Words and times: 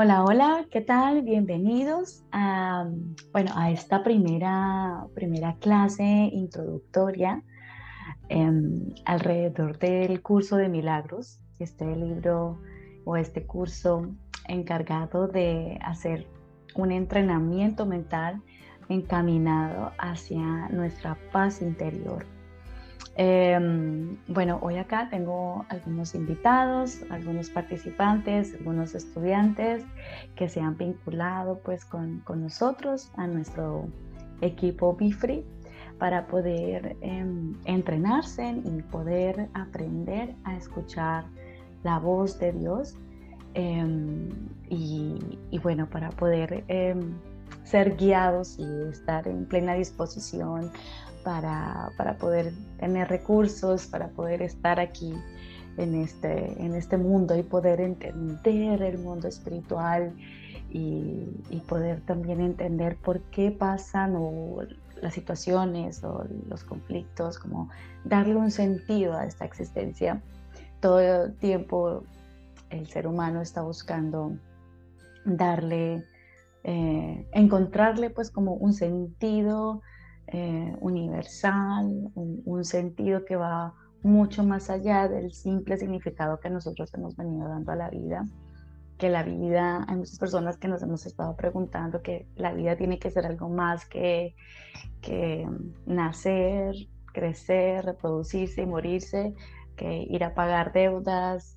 Hola, 0.00 0.22
hola, 0.22 0.66
¿qué 0.70 0.80
tal? 0.80 1.22
Bienvenidos 1.22 2.22
a, 2.30 2.88
bueno, 3.32 3.50
a 3.56 3.72
esta 3.72 4.04
primera, 4.04 5.08
primera 5.12 5.56
clase 5.56 6.04
introductoria 6.04 7.42
em, 8.28 8.94
alrededor 9.04 9.76
del 9.80 10.22
curso 10.22 10.56
de 10.56 10.68
milagros, 10.68 11.40
este 11.58 11.84
libro 11.96 12.60
o 13.04 13.16
este 13.16 13.44
curso 13.44 14.06
encargado 14.46 15.26
de 15.26 15.80
hacer 15.82 16.28
un 16.76 16.92
entrenamiento 16.92 17.84
mental 17.84 18.40
encaminado 18.88 19.90
hacia 19.98 20.68
nuestra 20.68 21.18
paz 21.32 21.60
interior 21.60 22.24
Em, 23.20 24.16
bueno, 24.28 24.60
hoy 24.62 24.76
acá 24.76 25.08
tengo 25.10 25.66
algunos 25.70 26.14
invitados, 26.14 27.00
algunos 27.10 27.50
participantes, 27.50 28.54
algunos 28.54 28.94
estudiantes 28.94 29.84
que 30.36 30.48
se 30.48 30.60
han 30.60 30.76
vinculado 30.76 31.58
pues 31.64 31.84
con, 31.84 32.22
nosotros 32.36 33.10
a 33.16 33.26
nuestro 33.26 33.88
equipo 34.40 34.94
BIFRI 34.94 35.44
para 35.98 36.28
poder 36.28 36.96
em, 37.00 37.56
entrenarse 37.64 38.62
y 38.64 38.82
poder 38.82 39.48
aprender 39.52 40.36
a 40.44 40.56
escuchar 40.56 41.24
la 41.82 41.98
voz 41.98 42.38
de 42.38 42.52
Dios 42.52 42.94
em, 43.54 44.28
y, 44.68 45.58
bueno, 45.60 45.90
para 45.90 46.10
poder 46.10 46.64
ser 47.64 47.96
guiados 47.96 48.60
y 48.60 48.90
estar 48.90 49.26
en 49.26 49.44
plena 49.44 49.74
disposición 49.74 50.70
para, 51.28 52.16
poder 52.18 52.54
tener 52.78 53.06
recursos, 53.08 53.86
para 53.86 54.08
poder 54.08 54.40
estar 54.40 54.80
aquí 54.80 55.12
en 55.76 55.94
este, 55.94 56.64
en 56.64 56.74
este 56.74 56.96
mundo 56.96 57.36
y 57.36 57.42
poder 57.42 57.82
entender 57.82 58.80
el 58.80 58.96
mundo 58.96 59.28
espiritual 59.28 60.14
y, 60.70 61.26
poder 61.68 62.00
también 62.00 62.40
entender 62.40 62.96
por 62.96 63.20
qué 63.24 63.50
pasan 63.50 64.14
o 64.16 64.62
las 65.02 65.12
situaciones 65.12 66.02
o 66.02 66.24
los 66.48 66.64
conflictos, 66.64 67.38
como 67.38 67.68
darle 68.04 68.34
un 68.34 68.50
sentido 68.50 69.12
a 69.12 69.26
esta 69.26 69.44
existencia. 69.44 70.22
Todo 70.80 71.00
el 71.00 71.34
tiempo 71.34 72.04
el 72.70 72.86
ser 72.86 73.06
humano 73.06 73.42
está 73.42 73.60
buscando 73.60 74.32
darle, 75.26 76.04
eh, 76.64 77.28
encontrarle 77.32 78.08
pues 78.08 78.30
como 78.30 78.54
un 78.54 78.72
sentido 78.72 79.82
eh, 80.30 80.76
universal, 80.80 82.10
un, 82.14 82.64
sentido 82.64 83.24
que 83.24 83.36
va 83.36 83.72
mucho 84.02 84.44
más 84.44 84.68
allá 84.68 85.08
del 85.08 85.32
simple 85.32 85.78
significado 85.78 86.38
que 86.38 86.50
nosotros 86.50 86.92
hemos 86.92 87.16
venido 87.16 87.48
dando 87.48 87.72
a 87.72 87.76
la 87.76 87.88
vida, 87.88 88.26
que 88.98 89.08
la 89.08 89.22
vida, 89.22 89.86
hay 89.88 89.96
muchas 89.96 90.18
personas 90.18 90.58
que 90.58 90.68
nos 90.68 90.82
hemos 90.82 91.06
estado 91.06 91.34
preguntando 91.34 92.02
que 92.02 92.26
la 92.36 92.52
vida 92.52 92.76
tiene 92.76 92.98
que 92.98 93.10
ser 93.10 93.24
algo 93.24 93.48
más 93.48 93.86
que, 93.86 94.34
que 95.00 95.48
nacer, 95.86 96.74
crecer, 97.14 97.86
reproducirse 97.86 98.62
y 98.62 98.66
morirse, 98.66 99.34
que 99.76 100.06
ir 100.10 100.24
a 100.24 100.34
pagar 100.34 100.72
deudas, 100.72 101.56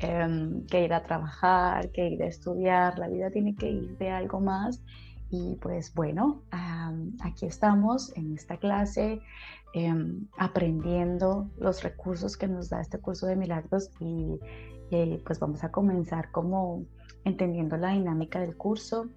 em, 0.00 0.66
que 0.66 0.84
ir 0.84 0.92
a 0.92 1.04
trabajar, 1.04 1.90
que 1.90 2.06
ir 2.06 2.22
a 2.22 2.26
estudiar, 2.26 2.98
la 2.98 3.08
vida 3.08 3.30
tiene 3.30 3.54
que 3.54 3.70
ir 3.70 3.96
de 3.96 4.10
algo 4.10 4.40
más 4.40 4.82
y 5.30 5.56
pues 5.56 5.94
bueno, 5.94 6.42
aquí 7.20 7.46
estamos 7.46 8.14
en 8.16 8.34
esta 8.34 8.56
clase 8.56 9.20
em, 9.74 10.26
aprendiendo 10.36 11.48
los 11.56 11.82
recursos 11.82 12.36
que 12.36 12.48
nos 12.48 12.68
da 12.68 12.80
este 12.80 12.98
curso 12.98 13.26
de 13.26 13.36
milagros 13.36 13.90
y, 14.00 14.40
pues 15.24 15.38
vamos 15.38 15.62
a 15.62 15.70
comenzar 15.70 16.32
como 16.32 16.84
entendiendo 17.24 17.76
la 17.76 17.90
dinámica 17.90 18.40
del 18.40 18.56
curso. 18.56 19.08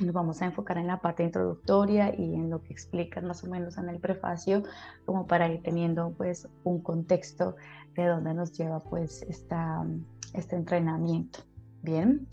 Nos 0.00 0.12
vamos 0.12 0.42
a 0.42 0.46
enfocar 0.46 0.78
en 0.78 0.88
la 0.88 1.00
parte 1.00 1.22
introductoria 1.22 2.12
y 2.16 2.34
en 2.34 2.50
lo 2.50 2.60
que 2.62 2.72
explican 2.72 3.24
más 3.26 3.44
o 3.44 3.48
menos 3.48 3.78
en 3.78 3.88
el 3.88 4.00
prefacio, 4.00 4.64
como 5.04 5.28
para 5.28 5.48
ir 5.48 5.62
teniendo 5.62 6.12
pues 6.16 6.48
un 6.64 6.82
contexto 6.82 7.54
de 7.94 8.06
dónde 8.06 8.34
nos 8.34 8.52
lleva 8.52 8.80
pues 8.80 9.22
esta, 9.22 9.86
este 10.34 10.56
entrenamiento. 10.56 11.40
Bien. 11.82 12.26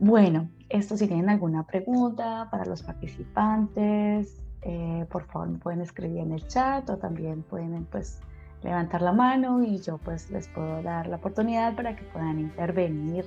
Bueno, 0.00 0.50
esto 0.68 0.96
si 0.96 1.06
tienen 1.06 1.30
alguna 1.30 1.64
pregunta 1.64 2.48
para 2.50 2.64
los 2.64 2.82
participantes, 2.82 4.42
eh, 4.62 5.06
por 5.10 5.24
favor 5.24 5.48
me 5.48 5.58
pueden 5.58 5.80
escribir 5.80 6.18
en 6.18 6.32
el 6.32 6.46
chat 6.48 6.88
o 6.90 6.96
también 6.96 7.42
pueden 7.42 7.84
pues 7.84 8.20
levantar 8.62 9.02
la 9.02 9.12
mano 9.12 9.62
y 9.62 9.78
yo 9.78 9.98
pues 9.98 10.30
les 10.30 10.48
puedo 10.48 10.82
dar 10.82 11.06
la 11.06 11.16
oportunidad 11.16 11.76
para 11.76 11.94
que 11.94 12.02
puedan 12.04 12.40
intervenir. 12.40 13.26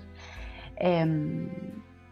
Em, 0.77 1.49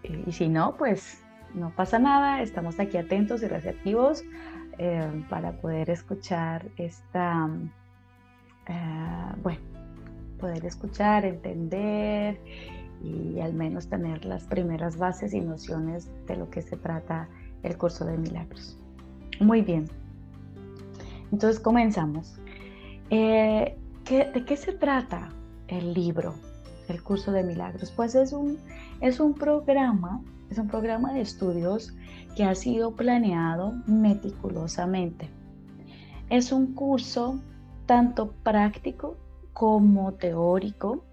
y 0.04 0.32
si 0.32 0.48
no, 0.48 0.76
pues 0.78 1.22
no 1.54 1.72
pasa 1.76 2.00
nada, 2.00 2.42
estamos 2.42 2.80
aquí 2.80 2.98
atentos 2.98 3.42
y 3.44 3.48
receptivos 3.48 4.24
em, 4.78 5.28
para 5.28 5.54
poder 5.54 5.90
escuchar 5.90 6.68
esta, 6.78 7.50
eh, 8.68 9.36
bueno, 9.42 9.62
poder 10.40 10.66
escuchar, 10.66 11.26
entender 11.26 12.40
y 13.06 13.40
al 13.40 13.54
menos 13.54 13.88
tener 13.88 14.26
las 14.26 14.44
primeras 14.46 14.98
bases 14.98 15.34
y 15.34 15.42
nociones 15.42 16.10
de 16.28 16.36
lo 16.36 16.50
que 16.50 16.62
se 16.62 16.78
trata 16.78 17.30
el 17.64 17.78
curso 17.78 18.06
de 18.06 18.18
milagros. 18.18 18.78
Muy 19.40 19.62
bien, 19.62 19.88
entonces 21.32 21.60
comenzamos. 21.60 22.36
Eh, 23.10 23.78
¿De 24.10 24.46
qué 24.46 24.58
se 24.58 24.74
trata 24.74 25.30
el 25.68 25.94
libro, 25.94 26.36
el 26.88 27.02
curso 27.02 27.32
de 27.32 27.44
milagros? 27.44 27.92
Pues 27.92 28.16
es 28.16 28.34
un, 28.34 28.58
es 29.02 29.20
un 29.20 29.34
programa, 29.34 30.22
es 30.50 30.58
un 30.58 30.68
programa 30.68 31.14
de 31.14 31.22
estudios 31.22 31.96
que 32.36 32.44
ha 32.44 32.54
sido 32.56 32.96
planeado 32.96 33.74
meticulosamente. 33.88 35.30
Es 36.30 36.52
un 36.52 36.74
curso 36.74 37.40
tanto 37.86 38.32
práctico 38.44 39.18
como 39.54 40.14
teórico 40.14 41.04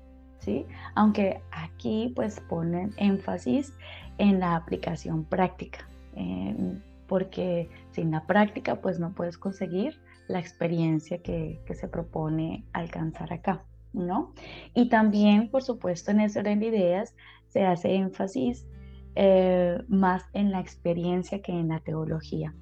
aunque 0.94 1.40
aquí 1.50 2.12
pues 2.14 2.40
ponen 2.40 2.92
énfasis 2.96 3.72
en 4.18 4.40
la 4.40 4.56
aplicación 4.56 5.24
práctica, 5.24 5.86
em, 6.14 6.80
porque 7.06 7.68
sin 7.90 8.10
la 8.10 8.26
práctica 8.26 8.80
pues 8.80 8.98
no 8.98 9.12
puedes 9.12 9.38
conseguir 9.38 10.00
la 10.28 10.38
experiencia 10.38 11.18
que, 11.18 11.60
se 11.72 11.88
propone 11.88 12.64
alcanzar 12.72 13.32
acá, 13.32 13.64
¿no? 13.92 14.32
Y 14.74 14.88
también, 14.88 15.48
por 15.50 15.62
supuesto, 15.62 16.10
en 16.10 16.20
ese 16.20 16.38
orden 16.38 16.60
de 16.60 16.66
ideas 16.66 17.14
se 17.48 17.64
hace 17.64 17.94
énfasis 17.94 18.66
eh, 19.14 19.82
más 19.88 20.24
en 20.32 20.52
la 20.52 20.60
experiencia 20.60 21.42
que 21.42 21.52
en 21.52 21.68
la 21.68 21.80
teología, 21.80 22.54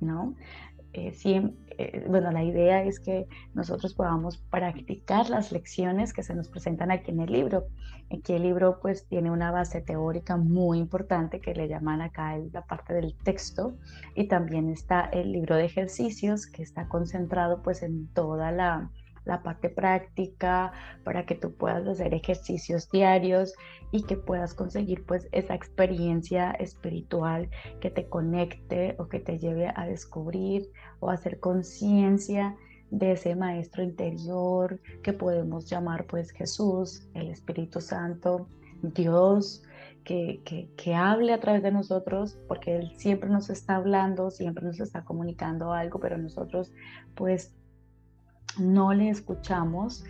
¿no? 0.00 0.34
Eh, 0.94 1.14
eh, 1.78 2.04
bueno, 2.08 2.30
la 2.30 2.44
idea 2.44 2.82
es 2.84 3.00
que 3.00 3.26
nosotros 3.54 3.94
podamos 3.94 4.38
practicar 4.50 5.30
las 5.30 5.50
lecciones 5.50 6.12
que 6.12 6.22
se 6.22 6.34
nos 6.34 6.48
presentan 6.48 6.90
aquí 6.90 7.10
en 7.10 7.20
el 7.20 7.32
libro. 7.32 7.66
Aquí 8.10 8.34
el 8.34 8.42
libro 8.42 8.78
pues 8.80 9.06
tiene 9.06 9.30
una 9.30 9.50
base 9.50 9.80
teórica 9.80 10.36
muy 10.36 10.78
importante 10.78 11.40
que 11.40 11.54
le 11.54 11.68
llaman 11.68 12.02
acá 12.02 12.36
la 12.52 12.62
parte 12.62 12.92
del 12.92 13.16
texto 13.24 13.74
y 14.14 14.28
también 14.28 14.68
está 14.68 15.02
el 15.12 15.32
libro 15.32 15.56
de 15.56 15.64
ejercicios 15.64 16.46
que 16.46 16.62
está 16.62 16.88
concentrado 16.88 17.62
pues 17.62 17.82
en 17.82 18.08
toda 18.08 18.52
la, 18.52 18.90
la 19.24 19.42
parte 19.42 19.68
práctica 19.68 20.72
para 21.04 21.26
que 21.26 21.34
tú 21.34 21.54
puedas 21.54 21.86
hacer 21.86 22.14
ejercicios 22.14 22.90
diarios 22.90 23.54
y 23.90 24.02
que 24.02 24.16
puedas 24.16 24.54
conseguir 24.54 25.04
pues 25.04 25.28
esa 25.32 25.54
experiencia 25.54 26.50
espiritual 26.52 27.48
que 27.80 27.90
te 27.90 28.08
conecte 28.08 28.96
o 28.98 29.08
que 29.08 29.20
te 29.20 29.38
lleve 29.38 29.70
a 29.74 29.86
descubrir 29.86 30.70
o 31.00 31.10
a 31.10 31.14
hacer 31.14 31.38
conciencia 31.40 32.56
de 32.90 33.12
ese 33.12 33.34
maestro 33.34 33.82
interior 33.82 34.80
que 35.02 35.12
podemos 35.12 35.68
llamar 35.68 36.06
pues 36.06 36.30
Jesús, 36.30 37.08
el 37.14 37.28
Espíritu 37.28 37.80
Santo, 37.80 38.48
Dios, 38.82 39.62
que, 40.04 40.42
que, 40.44 40.68
que, 40.76 40.94
hable 40.94 41.32
a 41.32 41.40
través 41.40 41.62
de 41.62 41.70
nosotros, 41.70 42.36
porque 42.48 42.76
Él 42.76 42.92
siempre 42.96 43.30
nos 43.30 43.50
está 43.50 43.76
hablando, 43.76 44.30
siempre 44.30 44.64
nos 44.64 44.80
está 44.80 45.04
comunicando 45.04 45.72
algo, 45.72 46.00
pero 46.00 46.18
nosotros 46.18 46.72
pues 47.14 47.54
no 48.58 48.92
le 48.92 49.08
escuchamos 49.08 50.04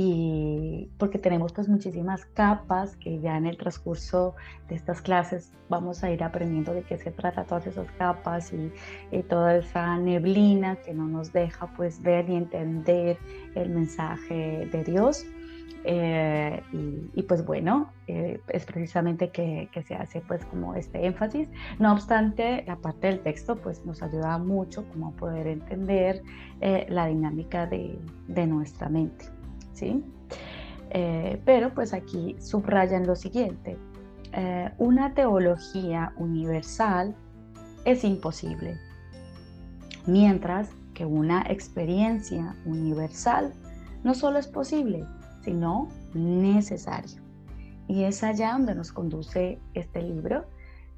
y 0.00 0.90
porque 0.96 1.18
tenemos 1.18 1.52
pues 1.52 1.68
muchísimas 1.68 2.24
capas 2.26 2.94
que 2.96 3.18
ya 3.18 3.36
en 3.36 3.46
el 3.46 3.56
transcurso 3.56 4.36
de 4.68 4.76
estas 4.76 5.02
clases 5.02 5.52
vamos 5.68 6.04
a 6.04 6.10
ir 6.12 6.22
aprendiendo 6.22 6.72
de 6.72 6.82
qué 6.82 6.96
se 6.98 7.10
trata 7.10 7.42
todas 7.42 7.66
esas 7.66 7.90
capas 7.98 8.52
y, 8.52 8.70
toda 9.24 9.56
esa 9.56 9.98
neblina 9.98 10.76
que 10.76 10.94
no 10.94 11.08
nos 11.08 11.32
deja 11.32 11.66
pues 11.76 12.00
ver 12.00 12.30
y 12.30 12.36
entender 12.36 13.18
el 13.56 13.70
mensaje 13.70 14.68
de 14.70 14.84
Dios. 14.84 15.26
Eh, 15.84 16.62
y, 17.14 17.22
pues 17.22 17.44
bueno, 17.46 17.92
eh, 18.08 18.40
es 18.48 18.64
precisamente 18.66 19.30
que, 19.30 19.70
se 19.86 19.94
hace 19.94 20.20
pues 20.20 20.44
como 20.44 20.74
este 20.74 21.06
énfasis. 21.06 21.48
No 21.78 21.92
obstante, 21.92 22.64
la 22.66 22.76
parte 22.76 23.06
del 23.06 23.20
texto 23.20 23.56
pues 23.56 23.84
nos 23.86 24.02
ayuda 24.02 24.38
mucho 24.38 24.86
como 24.88 25.08
a 25.08 25.12
poder 25.12 25.46
entender 25.46 26.22
eh, 26.60 26.86
la 26.88 27.06
dinámica 27.06 27.66
de, 27.66 27.98
de, 28.26 28.46
nuestra 28.46 28.88
mente, 28.88 29.26
¿sí? 29.72 30.04
pero 31.44 31.74
pues 31.74 31.92
aquí 31.92 32.34
subrayan 32.40 33.06
lo 33.06 33.14
siguiente. 33.14 33.76
una 34.78 35.12
teología 35.12 36.14
universal 36.16 37.14
es 37.84 38.04
imposible, 38.04 38.78
mientras 40.06 40.70
que 40.94 41.04
una 41.04 41.42
experiencia 41.42 42.56
universal 42.64 43.52
no 44.02 44.14
solo 44.14 44.38
es 44.38 44.46
posible, 44.46 45.04
sino 45.48 45.88
necesario. 46.12 47.22
Y 47.86 48.04
es 48.04 48.22
allá 48.22 48.52
donde 48.52 48.74
nos 48.74 48.92
conduce 48.92 49.58
este 49.72 50.02
libro. 50.02 50.44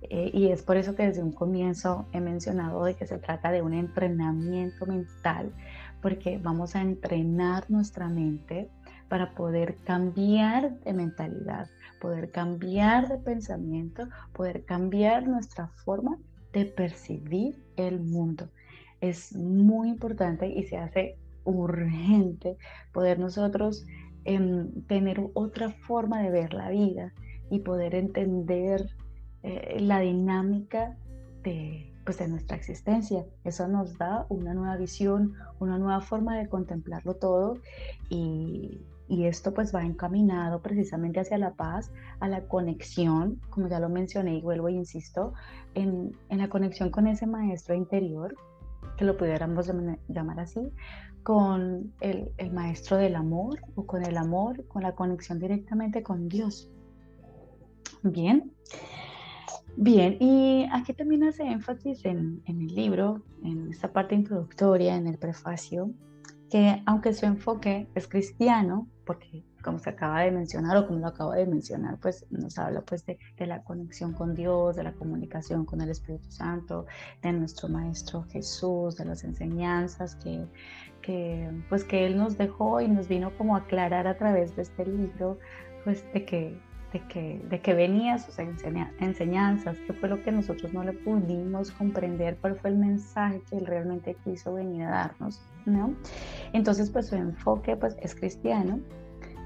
Eh, 0.02 0.30
y 0.34 0.48
es 0.48 0.62
por 0.62 0.76
eso 0.76 0.96
que 0.96 1.06
desde 1.06 1.22
un 1.22 1.30
comienzo 1.30 2.06
he 2.12 2.20
mencionado 2.20 2.82
de 2.82 2.94
que 2.94 3.06
se 3.06 3.18
trata 3.18 3.52
de 3.52 3.62
un 3.62 3.74
entrenamiento 3.74 4.86
mental, 4.86 5.52
porque 6.02 6.40
vamos 6.42 6.74
a 6.74 6.80
entrenar 6.80 7.64
nuestra 7.70 8.08
mente 8.08 8.68
para 9.08 9.34
poder 9.34 9.76
cambiar 9.84 10.80
de 10.80 10.94
mentalidad, 10.94 11.68
poder 12.00 12.32
cambiar 12.32 13.08
de 13.08 13.18
pensamiento, 13.18 14.08
poder 14.32 14.64
cambiar 14.64 15.28
nuestra 15.28 15.68
forma 15.84 16.18
de 16.52 16.64
percibir 16.64 17.62
el 17.76 18.00
mundo. 18.00 18.48
Es 19.00 19.32
muy 19.36 19.90
importante 19.90 20.48
y 20.48 20.64
se 20.64 20.76
hace 20.76 21.16
urgente 21.44 22.56
poder 22.92 23.18
nosotros 23.18 23.86
em, 24.34 24.70
tener 24.86 25.20
otra 25.34 25.70
forma 25.70 26.22
de 26.22 26.30
ver 26.30 26.54
la 26.54 26.70
vida 26.70 27.12
y 27.50 27.60
poder 27.60 27.94
entender 27.94 28.88
eh, 29.42 29.78
la 29.80 30.00
dinámica 30.00 30.96
de, 31.42 31.92
pues, 32.04 32.18
de 32.18 32.28
nuestra 32.28 32.56
existencia. 32.56 33.24
Eso 33.44 33.66
nos 33.66 33.98
da 33.98 34.26
una 34.28 34.54
nueva 34.54 34.76
visión, 34.76 35.34
una 35.58 35.78
nueva 35.78 36.00
forma 36.00 36.36
de 36.36 36.48
contemplarlo 36.48 37.14
todo 37.14 37.58
y, 38.08 38.80
y 39.08 39.24
esto 39.24 39.52
pues 39.52 39.74
va 39.74 39.82
encaminado 39.84 40.62
precisamente 40.62 41.18
hacia 41.18 41.36
la 41.36 41.54
paz, 41.54 41.90
a 42.20 42.28
la 42.28 42.42
conexión, 42.42 43.40
como 43.50 43.66
ya 43.66 43.80
lo 43.80 43.88
mencioné 43.88 44.36
y 44.36 44.42
vuelvo 44.42 44.68
e 44.68 44.72
insisto, 44.72 45.34
en, 45.74 46.16
en 46.28 46.38
la 46.38 46.48
conexión 46.48 46.90
con 46.90 47.08
ese 47.08 47.26
maestro 47.26 47.74
interior, 47.74 48.36
que 48.96 49.04
lo 49.04 49.16
pudiéramos 49.16 49.70
llamar 50.08 50.40
así, 50.40 50.72
con 51.22 51.92
el, 52.00 52.30
el, 52.38 52.50
maestro 52.52 52.96
del 52.96 53.16
amor 53.16 53.60
o 53.74 53.86
con 53.86 54.04
el 54.04 54.16
amor, 54.16 54.66
con 54.68 54.82
la 54.82 54.94
conexión 54.94 55.38
directamente 55.38 56.02
con 56.02 56.28
Dios. 56.28 56.68
Bien. 58.02 58.52
Bien, 59.76 60.16
y 60.20 60.66
aquí 60.72 60.92
también 60.92 61.24
hace 61.24 61.44
énfasis 61.44 62.04
en, 62.04 62.42
en 62.46 62.60
el 62.60 62.74
libro, 62.74 63.22
en 63.42 63.70
esta 63.70 63.92
parte 63.92 64.14
introductoria, 64.14 64.96
en 64.96 65.06
el 65.06 65.16
prefacio, 65.16 65.90
que 66.50 66.82
aunque 66.84 67.14
su 67.14 67.26
enfoque 67.26 67.88
es 67.94 68.08
cristiano, 68.08 68.88
porque 69.06 69.44
como 69.62 69.78
se 69.78 69.90
acaba 69.90 70.22
de 70.22 70.30
mencionar 70.30 70.76
o 70.76 70.86
como 70.86 70.98
lo 70.98 71.06
acabo 71.06 71.32
de 71.32 71.46
mencionar, 71.46 71.98
pues 71.98 72.26
nos 72.30 72.58
habla 72.58 72.80
pues 72.82 73.04
de, 73.06 73.18
la 73.38 73.62
conexión 73.62 74.12
con 74.12 74.34
Dios, 74.34 74.76
de 74.76 74.82
la 74.82 74.92
comunicación 74.92 75.64
con 75.64 75.80
el 75.80 75.90
Espíritu 75.90 76.30
Santo, 76.30 76.86
de 77.22 77.32
nuestro 77.32 77.68
Maestro 77.68 78.24
Jesús, 78.30 78.96
de 78.96 79.04
las 79.04 79.22
enseñanzas 79.24 80.16
que, 80.16 80.46
que, 81.02 81.50
pues 81.68 81.84
que 81.84 82.06
Él 82.06 82.16
nos 82.16 82.36
dejó 82.36 82.80
y 82.80 82.88
nos 82.88 83.06
vino 83.06 83.36
como 83.36 83.54
a 83.54 83.60
aclarar 83.60 84.06
a 84.06 84.16
través 84.16 84.56
de 84.56 84.62
este 84.62 84.86
libro, 84.86 85.38
pues 85.84 86.04
de 86.12 86.24
que, 86.24 86.60
de 86.92 87.00
que, 87.06 87.40
de 87.48 87.60
que 87.60 87.74
venía 87.74 88.18
sus 88.18 88.38
enseñanzas, 88.38 89.76
qué 89.86 89.92
fue 89.92 90.08
lo 90.08 90.22
que 90.22 90.32
nosotros 90.32 90.72
no 90.72 90.82
le 90.82 90.92
pudimos 90.92 91.70
comprender, 91.70 92.36
cuál 92.40 92.56
fue 92.56 92.70
el 92.70 92.76
mensaje 92.76 93.42
que 93.48 93.58
Él 93.58 93.66
realmente 93.66 94.16
quiso 94.24 94.54
venir 94.54 94.82
a 94.84 94.90
darnos. 94.90 95.40
¿no? 95.66 95.94
Entonces, 96.52 96.90
pues 96.90 97.08
su 97.08 97.16
enfoque 97.16 97.76
pues, 97.76 97.96
es 98.00 98.14
cristiano. 98.14 98.80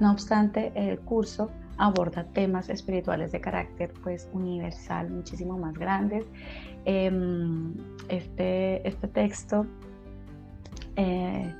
No 0.00 0.12
obstante, 0.12 0.72
el 0.74 0.98
curso 1.00 1.50
aborda 1.76 2.24
temas 2.24 2.68
espirituales 2.68 3.32
de 3.32 3.40
carácter 3.40 3.92
pues 4.02 4.28
universal, 4.32 5.10
muchísimo 5.10 5.58
más 5.58 5.74
grandes. 5.74 6.24
Em, 6.84 7.74
este, 8.08 8.86
este 8.86 9.08
texto 9.08 9.66
eh, 10.96 11.52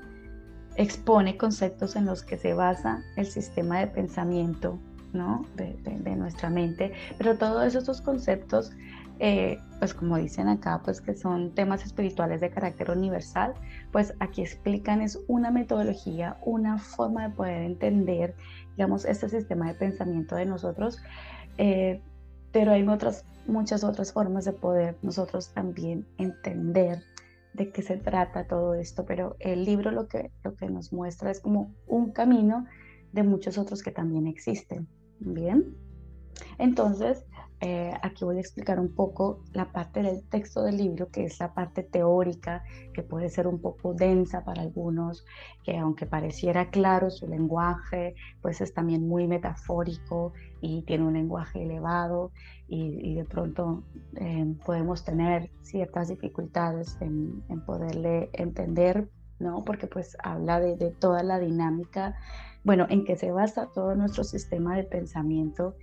expone 0.77 1.37
conceptos 1.37 1.97
en 1.97 2.07
los 2.07 2.23
que 2.23 2.39
se 2.39 2.55
basa 2.55 3.03
el 3.17 3.27
sistema 3.27 3.81
de 3.81 3.87
pensamiento 3.89 4.79
¿no? 5.15 5.47
de, 5.57 6.17
nuestra 6.17 6.51
mente, 6.51 6.93
pero 7.19 7.37
todos 7.37 7.75
esos 7.75 8.01
conceptos 8.01 8.73
eh, 9.21 9.61
pues 9.79 9.95
como 9.95 10.17
dicen 10.17 10.49
acá, 10.49 10.81
pues 10.85 11.01
que 11.01 11.15
son 11.15 11.55
temas 11.55 11.85
espirituales 11.85 12.41
de 12.41 12.51
carácter 12.51 12.91
universal, 12.91 13.55
pues 13.93 14.15
aquí 14.19 14.43
explican 14.43 15.01
es 15.01 15.21
una 15.29 15.51
metodología, 15.51 16.37
una 16.45 16.79
forma 16.79 17.29
de 17.29 17.35
poder 17.35 17.63
entender, 17.63 18.35
digamos, 18.77 19.05
este 19.05 19.29
sistema 19.29 19.69
de 19.69 19.75
pensamiento 19.75 20.35
de 20.35 20.47
nosotros, 20.47 21.01
eh, 21.59 22.03
pero 22.51 22.73
hay 22.73 22.87
otras, 22.89 23.25
muchas 23.47 23.85
otras 23.85 24.13
formas 24.13 24.45
de 24.45 24.53
poder 24.53 24.97
nosotros 25.03 25.53
también 25.53 26.07
entender 26.19 27.03
de 27.53 27.71
qué 27.71 27.83
se 27.83 27.97
trata 27.97 28.49
todo 28.49 28.75
esto, 28.75 29.05
pero 29.07 29.37
el 29.39 29.65
libro 29.65 29.93
lo 29.93 30.09
que, 30.09 30.33
lo 30.43 30.57
que 30.57 30.69
nos 30.69 30.93
muestra 30.93 31.31
es 31.31 31.41
como 31.41 31.73
un 31.87 32.11
camino 32.11 32.67
de 33.13 33.23
muchos 33.23 33.59
otros 33.59 33.83
que 33.83 33.93
también 33.93 34.27
existen. 34.27 34.89
Bien, 35.21 35.77
entonces, 36.59 37.25
eh, 37.61 37.93
aquí 38.03 38.25
voy 38.25 38.37
a 38.37 38.41
explicar 38.41 38.79
un 38.79 38.95
poco 38.95 39.43
la 39.53 39.73
parte 39.73 40.03
del 40.03 40.23
texto 40.29 40.63
del 40.63 40.77
libro, 40.77 41.09
que 41.09 41.25
es 41.25 41.39
la 41.39 41.55
parte 41.55 41.83
teórica, 41.83 42.63
que 42.93 43.03
puede 43.03 43.31
ser 43.31 43.47
un 43.47 43.61
poco 43.61 43.95
densa 43.95 44.45
para 44.45 44.63
algunos, 44.63 45.25
que 45.63 45.79
aunque 45.79 46.07
pareciera 46.07 46.71
claro 46.71 47.11
su 47.11 47.27
lenguaje, 47.27 48.15
pues 48.43 48.61
es 48.61 48.75
también 48.75 49.09
muy 49.09 49.27
metafórico 49.27 50.33
y 50.61 50.83
tiene 50.83 51.05
un 51.05 51.15
lenguaje 51.15 51.63
elevado 51.63 52.33
y, 52.69 53.15
de 53.15 53.25
pronto 53.25 53.85
eh, 54.17 54.55
podemos 54.65 55.05
tener 55.05 55.51
ciertas 55.63 56.09
dificultades 56.09 56.99
en, 57.01 57.43
poderle 57.67 58.31
entender, 58.33 59.09
¿no? 59.39 59.65
Porque 59.65 59.87
pues 59.87 60.17
habla 60.23 60.61
de, 60.61 60.77
de 60.77 60.91
toda 60.91 61.23
la 61.23 61.39
dinámica, 61.39 62.17
bueno, 62.65 62.87
en 62.89 63.05
que 63.05 63.17
se 63.17 63.31
basa 63.31 63.69
todo 63.73 63.95
nuestro 63.95 64.25
sistema 64.25 64.77
de 64.77 64.85
pensamiento 64.85 65.77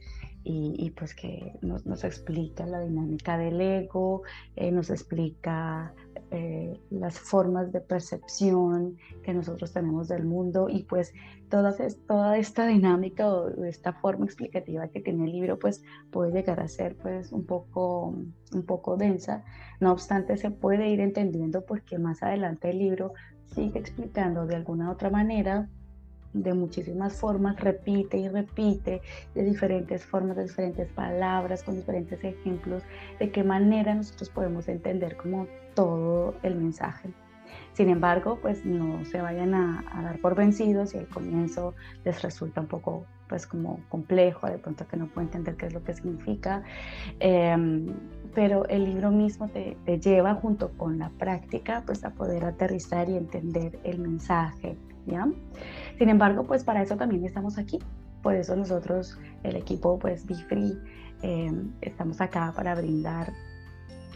y, 0.43 0.89
pues 0.97 1.13
que 1.13 1.53
nos, 1.61 2.03
explica 2.03 2.65
la 2.65 2.79
dinámica 2.79 3.37
del 3.37 3.61
ego, 3.61 4.23
eh, 4.55 4.71
nos 4.71 4.89
explica 4.89 5.93
eh, 6.31 6.79
las 6.89 7.19
formas 7.19 7.71
de 7.71 7.79
percepción 7.79 8.97
que 9.21 9.35
nosotros 9.35 9.71
tenemos 9.71 10.07
del 10.07 10.25
mundo 10.25 10.67
y 10.67 10.83
pues 10.83 11.13
toda, 11.49 11.75
toda 12.07 12.37
esta 12.39 12.65
dinámica 12.65 13.31
o 13.31 13.63
esta 13.65 13.93
forma 13.93 14.25
explicativa 14.25 14.87
que 14.87 15.01
tiene 15.01 15.25
el 15.25 15.31
libro 15.31 15.59
pues 15.59 15.83
puede 16.09 16.31
llegar 16.31 16.59
a 16.59 16.67
ser 16.67 16.95
pues 16.95 17.31
un 17.31 17.45
poco, 17.45 18.15
un 18.51 18.65
poco 18.65 18.97
densa, 18.97 19.43
no 19.79 19.91
obstante 19.91 20.37
se 20.37 20.49
puede 20.49 20.89
ir 20.89 21.01
entendiendo 21.01 21.65
porque 21.65 21.99
más 21.99 22.23
adelante 22.23 22.71
el 22.71 22.79
libro 22.79 23.13
sigue 23.45 23.77
explicando 23.77 24.47
de 24.47 24.55
alguna 24.55 24.89
otra 24.89 25.11
manera 25.11 25.69
de 26.33 26.53
muchísimas 26.53 27.13
formas, 27.13 27.59
repite 27.59 28.17
y 28.17 28.29
repite 28.29 29.01
de 29.35 29.43
diferentes 29.43 30.05
formas, 30.05 30.37
de 30.37 30.43
diferentes 30.43 30.87
palabras, 30.89 31.63
con 31.63 31.75
diferentes 31.75 32.23
ejemplos, 32.23 32.83
de 33.19 33.31
qué 33.31 33.43
manera 33.43 33.93
nosotros 33.93 34.29
podemos 34.29 34.67
entender 34.67 35.17
como 35.17 35.47
todo 35.73 36.35
el 36.43 36.55
mensaje. 36.55 37.09
Sin 37.73 37.89
embargo, 37.89 38.37
pues 38.41 38.65
no 38.65 39.03
se 39.05 39.21
vayan 39.21 39.53
a, 39.53 39.83
dar 40.03 40.19
por 40.19 40.35
vencidos 40.35 40.93
y 40.93 40.97
al 40.97 41.07
comienzo 41.07 41.73
les 42.03 42.21
resulta 42.21 42.61
un 42.61 42.67
poco 42.67 43.05
pues 43.27 43.47
como 43.47 43.79
complejo, 43.87 44.47
de 44.47 44.57
pronto 44.57 44.85
que 44.87 44.97
no 44.97 45.07
pueden 45.07 45.29
entender 45.29 45.55
qué 45.55 45.67
es 45.67 45.73
lo 45.73 45.81
que 45.81 45.93
significa, 45.93 46.63
em, 47.21 47.87
pero 48.35 48.65
el 48.67 48.83
libro 48.83 49.09
mismo 49.09 49.47
te, 49.47 49.77
te, 49.85 50.01
lleva 50.01 50.35
junto 50.35 50.71
con 50.71 50.99
la 50.99 51.09
práctica 51.11 51.81
pues 51.85 52.03
a 52.03 52.09
poder 52.09 52.43
aterrizar 52.43 53.07
y 53.09 53.15
entender 53.15 53.79
el 53.85 53.99
mensaje, 53.99 54.75
¿ya? 55.05 55.27
Sin 55.97 56.09
embargo, 56.09 56.45
pues 56.45 56.63
para 56.63 56.81
eso 56.81 56.95
también 56.97 57.25
estamos 57.25 57.57
aquí. 57.57 57.79
Por 58.21 58.35
eso 58.35 58.55
nosotros, 58.55 59.17
el 59.43 59.55
equipo, 59.55 59.97
pues 59.97 60.25
Be 60.25 60.35
Free, 60.35 60.77
em, 61.21 61.71
estamos 61.81 62.21
acá 62.21 62.53
para 62.55 62.75
brindar 62.75 63.31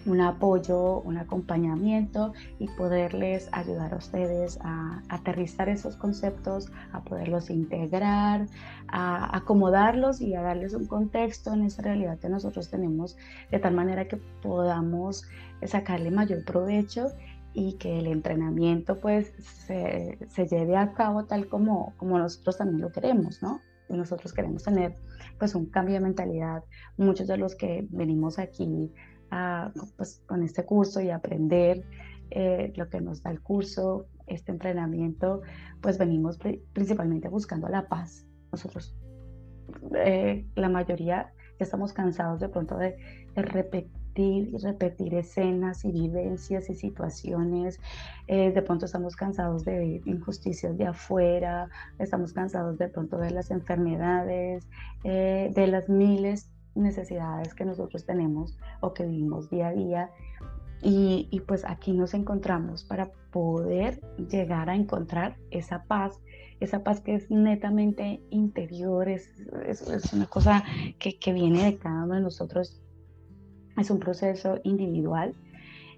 un 0.06 0.22
apoyo, 0.22 1.01
un 1.01 1.18
acompañamiento 1.18 2.34
y 2.60 2.68
poderles 2.70 3.50
ayudar 3.51 3.94
a 3.94 3.98
ustedes 3.98 4.60
a 4.62 5.01
aterrizar 5.10 5.68
esos 5.70 5.96
conceptos, 5.96 6.72
a 6.92 7.01
poderlos 7.01 7.50
integrar, 7.50 8.46
a 8.88 9.36
acomodarlos 9.36 10.22
y 10.22 10.36
a 10.36 10.42
darles 10.42 10.74
un 10.74 10.86
contexto 10.86 11.54
en 11.54 11.63
esa 11.63 11.82
realidad 11.82 12.20
que 12.20 12.30
nosotros 12.30 12.70
tenemos, 12.70 13.18
de 13.51 13.60
tal 13.60 13.74
manera 13.74 14.08
que 14.08 14.18
podamos 14.42 15.27
sacarle 15.63 16.12
mayor 16.12 16.46
provecho 16.46 17.08
y 17.56 17.74
que 17.74 18.00
el 18.00 18.08
entrenamiento 18.08 19.00
pues 19.00 19.34
se, 19.66 20.20
se, 20.28 20.46
lleve 20.46 20.76
a 20.76 20.94
cabo 20.94 21.26
tal 21.26 21.48
como, 21.48 21.94
como 21.96 22.20
nosotros 22.20 22.58
también 22.58 22.82
lo 22.82 22.92
queremos, 22.92 23.42
¿no? 23.42 23.62
Nosotros 23.88 24.34
queremos 24.34 24.64
tener 24.64 24.98
pues 25.40 25.56
un 25.56 25.68
cambio 25.68 25.96
de 25.96 26.02
mentalidad. 26.02 26.64
Muchos 26.98 27.28
de 27.28 27.38
los 27.38 27.56
que 27.56 27.88
venimos 27.92 28.40
aquí 28.40 28.92
a, 29.32 29.72
pues, 29.96 30.22
con 30.28 30.44
este 30.44 30.66
curso 30.66 31.00
y 31.00 31.12
aprender 31.12 31.86
eh, 32.32 32.74
lo 32.76 32.90
que 32.90 33.00
nos 33.00 33.24
da 33.24 33.32
el 33.32 33.42
curso, 33.42 34.08
este 34.28 34.52
entrenamiento, 34.52 35.42
pues 35.82 35.98
venimos 35.98 36.38
principalmente 36.74 37.30
buscando 37.30 37.70
la 37.70 37.88
paz. 37.88 38.26
Nosotros, 38.52 38.98
eh, 39.96 40.46
la 40.56 40.70
mayoría 40.70 41.32
estamos 41.60 41.94
cansados 41.94 42.40
de 42.42 42.50
pronto 42.50 42.78
de, 42.78 42.98
repetir 43.36 44.05
y 44.22 44.58
repetir 44.58 45.14
escenas 45.16 45.86
y 45.86 45.92
vivencias 45.92 46.70
y 46.70 46.76
situaciones. 46.76 47.80
Eh, 48.28 48.52
de 48.52 48.62
pronto 48.62 48.86
estamos 48.86 49.16
cansados 49.16 49.66
de 49.66 50.02
injusticias 50.06 50.78
de 50.78 50.88
afuera, 50.88 51.70
estamos 52.00 52.34
cansados 52.34 52.78
de 52.78 52.88
pronto 52.88 53.18
de 53.18 53.32
las 53.32 53.52
enfermedades, 53.52 54.68
eh, 55.04 55.52
de 55.54 55.68
las 55.68 55.90
miles 55.90 56.50
necesidades 56.76 57.54
que 57.54 57.66
nosotros 57.66 58.06
tenemos 58.06 58.58
o 58.82 58.94
que 58.94 59.06
vivimos 59.06 59.50
día 59.50 59.68
a 59.68 59.74
día. 59.74 60.10
Y, 60.82 61.28
y, 61.32 61.40
pues 61.40 61.66
aquí 61.66 61.94
nos 61.94 62.14
encontramos 62.14 62.84
para 62.84 63.12
poder 63.32 64.02
llegar 64.30 64.70
a 64.70 64.76
encontrar 64.76 65.38
esa 65.50 65.84
paz 65.86 66.20
esa 66.60 66.84
paz 66.84 67.02
que 67.02 67.16
es 67.16 67.30
netamente 67.30 68.22
interior, 68.30 69.10
es, 69.10 69.30
es, 69.68 70.14
una 70.14 70.26
cosa 70.26 70.64
que, 71.00 71.18
que, 71.20 71.34
viene 71.34 71.64
de 71.64 71.78
cada 71.78 72.06
uno 72.06 72.16
de 72.16 72.22
nosotros, 72.22 72.82
es 73.77 73.89
un 73.89 74.00
proceso 74.00 74.60
individual, 74.63 75.36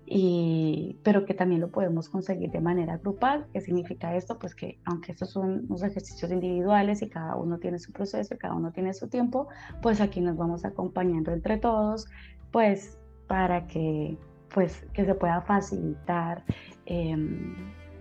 y, 0.10 0.98
pero 1.04 1.26
que 1.26 1.34
también 1.34 1.60
lo 1.60 1.70
podemos 1.70 2.08
conseguir 2.08 2.50
de 2.52 2.62
manera 2.62 2.98
grupal. 2.98 3.46
¿Qué 3.52 3.60
significa 3.60 4.16
esto? 4.16 4.40
Pues 4.40 4.56
que 4.56 4.80
aunque 4.86 5.12
estos 5.12 5.32
son 5.32 5.66
unos 5.68 5.84
ejercicios 5.84 6.32
individuales 6.32 7.02
y 7.02 7.10
cada 7.10 7.36
uno 7.36 7.58
tiene 7.60 7.78
su 7.78 7.92
proceso, 7.92 8.36
cada 8.40 8.54
uno 8.54 8.72
tiene 8.72 8.94
su 8.94 9.10
tiempo, 9.10 9.50
pues 9.82 10.00
aquí 10.00 10.22
nos 10.22 10.38
vamos 10.38 10.64
acompañando 10.64 11.32
entre 11.34 11.58
todos, 11.58 12.08
pues 12.52 12.98
para 13.28 13.68
que, 13.68 14.18
pues, 14.54 14.86
que 14.94 15.04
se 15.04 15.14
pueda 15.14 15.42
facilitar. 15.42 16.46
Eh, 16.86 17.18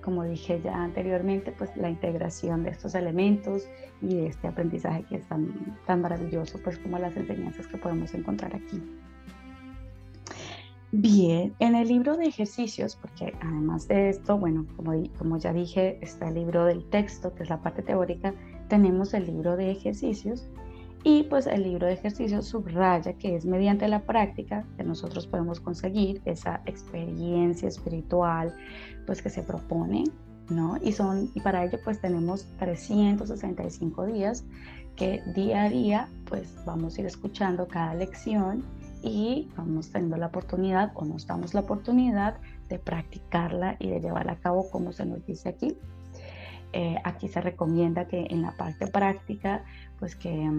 como 0.07 0.23
dije 0.23 0.61
ya 0.63 0.85
anteriormente, 0.85 1.51
pues 1.51 1.77
la 1.77 1.91
integración 1.91 2.63
de 2.63 2.71
estos 2.71 2.95
elementos 2.95 3.69
y 4.01 4.15
de 4.15 4.29
este 4.29 4.47
aprendizaje 4.47 5.03
que 5.09 5.17
es 5.17 5.27
tan, 5.27 5.77
tan 5.85 6.01
maravilloso, 6.01 6.61
pues 6.63 6.79
como 6.79 6.97
las 7.01 7.17
enseñanzas 7.17 7.67
que 7.67 7.77
podemos 7.77 8.15
encontrar 8.15 8.55
aquí. 8.55 8.81
Bien, 10.99 11.55
en 11.59 11.75
el 11.75 11.89
libro 11.89 12.17
de 12.17 12.25
ejercicios, 12.25 12.97
porque 12.97 13.35
además 13.43 13.87
de 13.87 14.09
esto, 14.09 14.39
bueno, 14.39 14.67
como, 14.77 14.93
como 15.19 15.37
ya 15.37 15.53
dije, 15.53 15.99
está 16.01 16.29
el 16.29 16.37
libro 16.37 16.65
del 16.65 16.89
texto, 16.89 17.35
que 17.35 17.43
es 17.43 17.51
la 17.51 17.61
parte 17.61 17.83
teórica, 17.83 18.33
tenemos 18.71 19.13
el 19.13 19.27
libro 19.27 19.59
de 19.59 19.71
ejercicios 19.71 20.49
y 21.05 21.25
pues 21.25 21.47
el 21.49 21.65
libro 21.65 21.87
de 21.87 21.93
ejercicios 21.93 22.47
subraya 22.47 23.13
que 23.13 23.37
es 23.37 23.45
mediante 23.45 23.89
la 23.89 24.07
práctica 24.07 24.65
que 24.79 24.85
nosotros 24.85 25.27
podemos 25.27 25.61
conseguir 25.61 26.23
esa 26.25 26.63
experiencia 26.65 27.69
espiritual, 27.69 28.57
pues 29.05 29.21
que 29.21 29.29
se 29.29 29.43
propone, 29.43 30.05
¿no? 30.49 30.79
Y, 30.83 30.93
son, 30.93 31.31
y 31.35 31.41
para 31.41 31.63
ello 31.63 31.79
pues 31.85 32.01
tenemos 32.01 32.47
365 32.59 34.07
días 34.07 34.47
que 34.97 35.23
día 35.35 35.65
a 35.65 35.69
día 35.69 36.09
pues 36.25 36.57
vamos 36.65 36.97
a 36.97 37.03
ir 37.03 37.07
escuchando 37.07 37.69
cada 37.69 37.93
lección 37.93 38.65
y 39.03 39.51
vamos 39.57 39.91
teniendo 39.91 40.17
la 40.17 40.27
oportunidad 40.27 40.93
o 40.95 41.05
nos 41.05 41.27
damos 41.27 41.55
la 41.55 41.61
oportunidad 41.61 42.39
de 42.69 42.79
practicarla 42.79 43.77
y 43.79 43.91
de 43.91 44.01
llevarla 44.01 44.33
a 44.33 44.41
cabo 44.41 44.71
como 44.71 44.93
se 44.93 45.07
nos 45.07 45.25
dice 45.27 45.51
aquí. 45.51 45.77
Eh, 46.73 46.97
aquí 47.05 47.29
se 47.29 47.41
recomienda 47.41 48.07
que 48.07 48.27
en 48.29 48.43
la 48.43 48.57
parte 48.57 48.87
práctica 48.87 49.65
pues 49.99 50.17
que, 50.17 50.51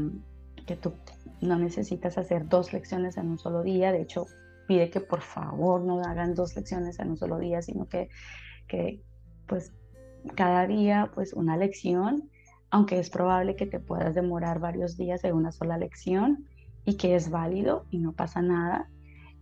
que 0.65 0.75
tú 0.75 0.93
no 1.41 1.59
necesitas 1.59 2.17
hacer 2.17 2.47
dos 2.47 2.73
lecciones 2.73 3.17
en 3.17 3.29
un 3.29 3.37
solo 3.37 3.61
día, 3.61 3.91
de 3.91 4.01
hecho 4.01 4.25
pide 4.67 4.89
que 4.89 4.99
por 4.99 5.21
favor 5.21 5.81
no 5.81 6.01
hagan 6.01 6.33
dos 6.33 6.55
lecciones 6.55 6.99
en 6.99 7.11
un 7.11 7.17
solo 7.17 7.37
día, 7.39 7.61
sino 7.61 7.87
que, 7.87 8.09
que 8.67 9.01
pues 9.47 9.73
cada 10.35 10.65
día 10.67 11.11
pues 11.13 11.33
una 11.33 11.57
lección, 11.57 12.29
aunque 12.69 12.99
es 12.99 13.09
probable 13.09 13.55
que 13.55 13.65
te 13.65 13.79
puedas 13.79 14.15
demorar 14.15 14.59
varios 14.59 14.97
días 14.97 15.23
en 15.23 15.35
una 15.35 15.51
sola 15.51 15.77
lección 15.77 16.47
y 16.87 16.95
que 16.95 17.15
es 17.15 17.29
válido 17.29 17.85
y 17.91 17.99
no 17.99 18.13
pasa 18.13 18.41
nada. 18.41 18.89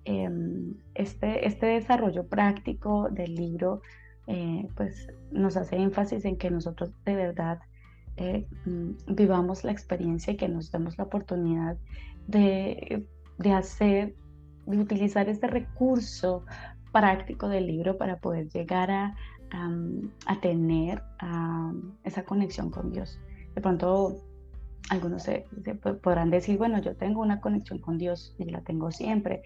Em, 0.03 0.73
este, 0.95 1.47
este 1.47 1.67
desarrollo 1.67 2.25
práctico 2.27 3.07
del 3.11 3.35
libro 3.35 3.81
eh, 4.25 4.67
pues 4.75 5.07
nos 5.31 5.55
hace 5.55 5.77
énfasis 5.77 6.25
en 6.25 6.37
que 6.37 6.49
nosotros 6.49 6.91
de 7.05 7.15
verdad 7.15 7.59
eh, 8.17 8.47
mm, 8.65 9.13
vivamos 9.13 9.63
la 9.63 9.71
experiencia 9.71 10.33
y 10.33 10.37
que 10.37 10.49
nos 10.49 10.71
demos 10.71 10.97
la 10.97 11.03
oportunidad 11.03 11.77
de, 12.27 13.05
de 13.37 13.51
hacer 13.51 14.15
de 14.65 14.79
utilizar 14.79 15.29
este 15.29 15.45
recurso 15.45 16.45
práctico 16.91 17.47
del 17.47 17.67
libro 17.67 17.95
para 17.99 18.17
poder 18.17 18.49
llegar 18.49 18.89
a, 18.89 19.15
a, 20.25 20.41
tener 20.41 21.03
esa 22.03 22.25
conexión 22.25 22.71
con 22.71 22.89
Dios. 22.91 23.19
De 23.53 23.61
pronto 23.61 24.17
algunos 24.89 25.23
se, 25.23 25.45
podrán 26.01 26.29
decir, 26.29 26.57
bueno, 26.57 26.79
yo 26.79 26.95
tengo 26.95 27.21
una 27.21 27.41
conexión 27.41 27.79
con 27.79 27.97
Dios 27.97 28.35
y 28.37 28.45
la 28.45 28.61
tengo 28.61 28.91
siempre. 28.91 29.43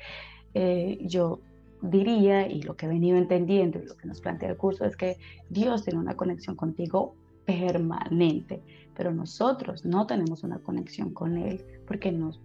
Eh, 0.53 0.99
yo 1.01 1.39
diría, 1.81 2.47
y 2.47 2.61
lo 2.61 2.75
que 2.75 2.85
he 2.85 2.89
venido 2.89 3.17
entendiendo 3.17 3.79
y 3.79 3.85
lo 3.85 3.95
que 3.95 4.07
nos 4.07 4.19
plantea 4.21 4.49
el 4.49 4.57
curso 4.57 4.85
es 4.85 4.97
que 4.97 5.17
Dios 5.49 5.83
tiene 5.83 5.99
una 5.99 6.15
conexión 6.15 6.55
contigo 6.55 7.15
permanente, 7.45 8.61
pero 8.95 9.13
nosotros 9.13 9.85
no 9.85 10.05
tenemos 10.05 10.43
una 10.43 10.59
conexión 10.59 11.13
con 11.13 11.37
Él 11.37 11.63
porque 11.87 12.11
nos 12.11 12.39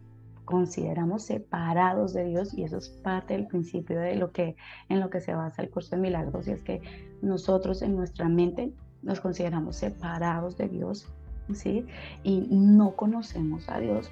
consideramos 0.45 1.23
separados 1.25 2.13
de 2.13 2.25
Dios 2.25 2.55
y 2.55 2.65
eso 2.65 2.77
es 2.77 2.89
parte 2.89 3.35
del 3.35 3.47
principio 3.47 3.99
de 3.99 4.15
lo 4.17 4.31
que 4.31 4.57
en 4.89 5.01
lo 5.01 5.09
que 5.09 5.21
se 5.21 5.35
basa 5.35 5.63
el 5.63 5.71
curso 5.71 5.97
de 5.97 6.03
milagros 6.03 6.47
y 6.47 6.53
es 6.53 6.63
que 6.63 6.83
nosotros 7.23 7.83
en 7.83 7.97
nuestra 7.97 8.29
mente 8.29 8.73
nos 9.03 9.21
consideramos 9.21 9.77
separados 9.77 10.57
de 10.57 10.69
Dios, 10.69 11.07
¿sí? 11.53 11.87
Y 12.23 12.49
no 12.51 12.97
conocemos 12.97 13.69
a 13.69 13.81
Dios. 13.81 14.11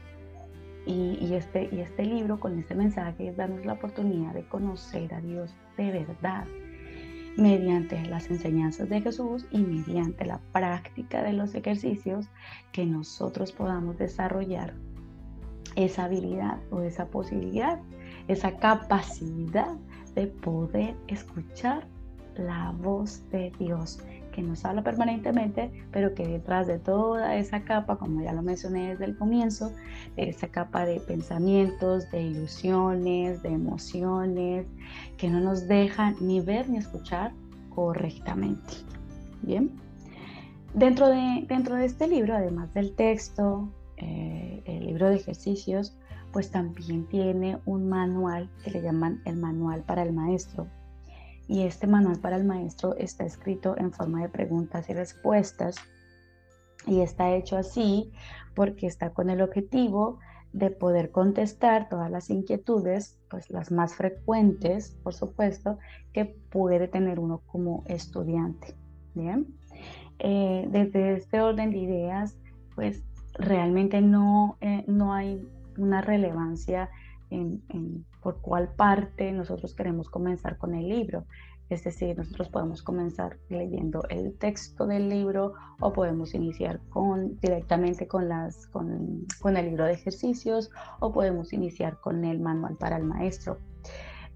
Y, 0.84 1.34
este, 1.34 1.68
y 1.70 1.80
este 1.80 2.04
libro 2.04 2.40
con 2.40 2.58
este 2.58 2.74
mensaje 2.74 3.28
es 3.28 3.36
darnos 3.36 3.64
la 3.64 3.74
oportunidad 3.74 4.34
de 4.34 4.44
conocer 4.48 5.14
a 5.14 5.20
Dios 5.20 5.54
de 5.76 5.92
verdad 5.92 6.44
mediante 7.36 8.02
las 8.06 8.28
enseñanzas 8.28 8.88
de 8.88 9.00
Jesús 9.00 9.46
y 9.52 9.58
mediante 9.58 10.26
la 10.26 10.40
práctica 10.52 11.22
de 11.22 11.32
los 11.32 11.54
ejercicios 11.54 12.28
que 12.72 12.84
nosotros 12.84 13.52
podamos 13.52 13.96
desarrollar 13.96 14.74
esa 15.76 16.04
habilidad 16.04 16.58
o 16.70 16.82
esa 16.82 17.06
posibilidad, 17.06 17.80
esa 18.28 18.56
capacidad 18.58 19.76
de 20.14 20.26
poder 20.26 20.94
escuchar 21.06 21.86
la 22.36 22.72
voz 22.72 23.28
de 23.30 23.52
Dios 23.58 24.00
que 24.32 24.42
nos 24.42 24.64
habla 24.64 24.82
permanentemente, 24.82 25.70
pero 25.92 26.14
que 26.14 26.26
detrás 26.26 26.66
de 26.66 26.78
toda 26.78 27.36
esa 27.36 27.62
capa, 27.62 27.96
como 27.96 28.22
ya 28.22 28.32
lo 28.32 28.42
mencioné 28.42 28.90
desde 28.90 29.04
el 29.04 29.16
comienzo, 29.16 29.72
de 30.16 30.28
esa 30.28 30.48
capa 30.48 30.84
de 30.84 30.98
pensamientos, 31.00 32.10
de 32.10 32.22
ilusiones, 32.22 33.42
de 33.42 33.50
emociones, 33.50 34.66
que 35.16 35.28
no 35.28 35.40
nos 35.40 35.68
dejan 35.68 36.16
ni 36.20 36.40
ver 36.40 36.68
ni 36.68 36.78
escuchar 36.78 37.32
correctamente. 37.74 38.72
Bien, 39.42 39.70
dentro 40.74 41.08
de, 41.08 41.44
dentro 41.48 41.76
de 41.76 41.84
este 41.84 42.08
libro, 42.08 42.34
además 42.34 42.72
del 42.74 42.94
texto, 42.94 43.68
eh, 43.98 44.62
el 44.64 44.86
libro 44.86 45.08
de 45.08 45.16
ejercicios, 45.16 45.96
pues 46.32 46.50
también 46.50 47.06
tiene 47.08 47.58
un 47.66 47.88
manual 47.88 48.50
que 48.64 48.70
le 48.70 48.82
llaman 48.82 49.20
el 49.26 49.36
manual 49.36 49.82
para 49.82 50.02
el 50.02 50.12
maestro. 50.12 50.66
Y 51.48 51.62
este 51.62 51.86
manual 51.86 52.18
para 52.20 52.36
el 52.36 52.44
maestro 52.44 52.94
está 52.96 53.24
escrito 53.24 53.76
en 53.76 53.92
forma 53.92 54.22
de 54.22 54.28
preguntas 54.28 54.88
y 54.88 54.94
respuestas. 54.94 55.76
Y 56.86 57.00
está 57.00 57.34
hecho 57.34 57.56
así 57.56 58.12
porque 58.54 58.86
está 58.86 59.10
con 59.10 59.30
el 59.30 59.40
objetivo 59.40 60.18
de 60.52 60.70
poder 60.70 61.10
contestar 61.10 61.88
todas 61.88 62.10
las 62.10 62.28
inquietudes, 62.28 63.18
pues 63.30 63.50
las 63.50 63.72
más 63.72 63.94
frecuentes, 63.94 64.96
por 65.02 65.14
supuesto, 65.14 65.78
que 66.12 66.26
puede 66.26 66.88
tener 66.88 67.18
uno 67.18 67.42
como 67.46 67.84
estudiante. 67.86 68.74
Bien, 69.14 69.46
eh, 70.18 70.66
desde 70.70 71.14
este 71.16 71.40
orden 71.40 71.70
de 71.70 71.78
ideas, 71.78 72.36
pues 72.74 73.02
realmente 73.34 74.00
no, 74.00 74.56
eh, 74.60 74.84
no 74.86 75.14
hay 75.14 75.46
una 75.78 76.02
relevancia 76.02 76.90
por 78.22 78.40
cuál 78.40 78.74
parte 78.74 79.32
nosotros 79.32 79.74
queremos 79.74 80.08
comenzar 80.08 80.58
con 80.58 80.74
el 80.74 80.88
libro. 80.88 81.24
Es 81.68 81.84
decir, 81.84 82.18
nosotros 82.18 82.50
podemos 82.50 82.82
comenzar 82.82 83.38
leyendo 83.48 84.02
el 84.10 84.36
texto 84.36 84.86
del 84.86 85.08
libro 85.08 85.54
o 85.80 85.92
podemos 85.92 86.34
iniciar 86.34 86.80
con, 86.90 87.38
directamente 87.40 88.06
con 88.06 89.56
el 89.56 89.66
libro 89.66 89.84
de 89.86 89.92
ejercicios 89.92 90.70
o 91.00 91.12
podemos 91.12 91.52
iniciar 91.52 91.98
con 92.00 92.24
el 92.24 92.40
manual 92.40 92.76
para 92.76 92.98
el 92.98 93.04
maestro 93.04 93.58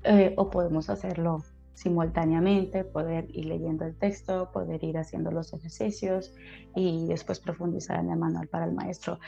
eh, 0.05 0.35
o 0.37 0.49
podemos 0.49 0.89
hacerlo 0.89 1.43
simultáneamente, 1.77 2.85
poder 2.85 3.27
ir 3.29 3.45
leyendo 3.45 3.85
el 3.85 3.95
texto, 3.95 4.51
poder 4.51 4.83
ir 4.83 4.97
haciendo 4.97 5.31
los 5.31 5.53
ejercicios 5.53 6.35
y 6.75 7.07
después 7.07 7.39
profundizar 7.39 8.01
en 8.01 8.11
el 8.11 8.19
manual 8.19 8.49
para 8.49 8.65
el 8.65 8.73
maestro. 8.73 9.21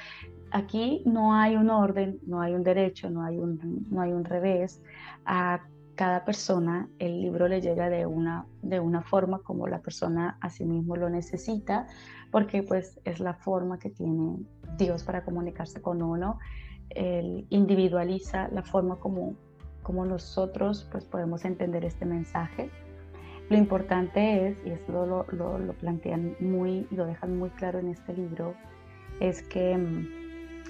Aquí 0.51 1.03
no 1.05 1.35
hay 1.35 1.57
un 1.57 1.69
orden, 1.69 2.19
no 2.27 2.41
hay 2.41 2.55
un 2.55 2.65
derecho, 2.65 3.11
no 3.11 3.23
hay 3.23 3.37
un, 3.37 3.87
no 3.91 4.01
hay 4.01 4.13
un 4.13 4.25
revés. 4.25 4.83
A 5.27 5.61
cada 5.95 6.25
persona 6.25 6.89
el 6.99 7.21
libro 7.21 7.49
le 7.49 7.61
llega 7.61 7.91
de 7.91 8.07
una, 8.07 8.47
de 8.63 8.81
una 8.81 9.03
forma 9.03 9.41
como 9.41 9.69
la 9.69 9.81
persona 9.83 10.39
a 10.41 10.49
sí 10.49 10.65
mismo 10.65 10.97
lo 10.97 11.11
necesita, 11.11 11.87
porque 12.31 12.63
pues 12.63 12.99
es 13.05 13.21
la 13.21 13.35
forma 13.35 13.79
que 13.79 13.91
tiene 13.91 14.39
Dios 14.79 15.05
para 15.05 15.23
comunicarse 15.23 15.83
con 15.83 16.03
uno 16.03 16.39
individualiza 17.51 18.49
la 18.49 18.63
forma 18.63 18.97
como, 18.97 19.35
como 19.89 20.05
nosotros 20.05 20.87
pues, 20.93 21.07
podemos 21.07 21.47
entender 21.47 21.83
este 21.83 22.05
mensaje. 22.05 22.69
Lo 23.49 23.57
importante 23.57 24.47
es, 24.47 24.59
y 24.67 24.69
esto 24.69 25.07
lo, 25.07 25.25
lo, 25.33 25.59
lo 25.59 25.73
plantean 25.73 26.37
muy, 26.41 26.87
lo 26.91 27.07
dejan 27.07 27.39
muy 27.39 27.49
claro 27.49 27.79
en 27.79 27.89
este 27.89 28.13
libro, 28.13 28.55
es 29.19 29.41
que 29.41 29.79
mm, 29.79 30.07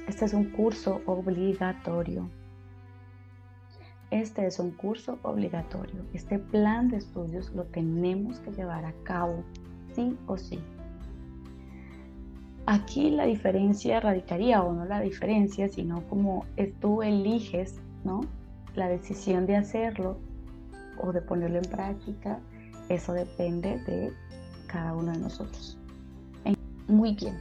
este 0.07 0.25
es 0.25 0.35
un 0.35 0.45
curso 0.53 1.01
obligatorio. 1.07 2.31
Este 4.13 4.47
es 4.47 4.61
un 4.61 4.71
curso 4.71 5.19
obligatorio. 5.23 6.05
Este 6.13 6.39
plan 6.39 6.89
de 6.89 6.99
estudios 6.99 7.53
lo 7.53 7.65
tenemos 7.65 8.39
que 8.39 8.53
llevar 8.53 8.85
a 8.85 8.95
cabo, 9.03 9.43
sí 9.95 10.17
o 10.29 10.39
sí. 10.39 10.61
Aquí 12.67 13.11
la 13.11 13.25
diferencia 13.25 13.99
radicaría, 13.99 14.63
o 14.63 14.73
no 14.73 14.85
la 14.85 15.01
diferencia, 15.01 15.69
sino 15.69 16.07
como 16.09 16.47
tú 16.81 17.03
eliges, 17.03 17.81
¿no? 18.05 18.21
La 18.79 18.87
decisión 18.87 19.45
de 19.45 19.57
hacerlo 19.57 20.19
o 21.03 21.11
de 21.11 21.21
ponerlo 21.21 21.59
en 21.59 21.65
práctica, 21.65 22.39
eso 22.89 23.13
depende 23.13 23.81
de 23.81 24.13
cada 24.69 24.95
uno 24.95 25.11
de 25.11 25.19
nosotros. 25.19 25.77
Muy 26.87 27.17
bien. 27.17 27.37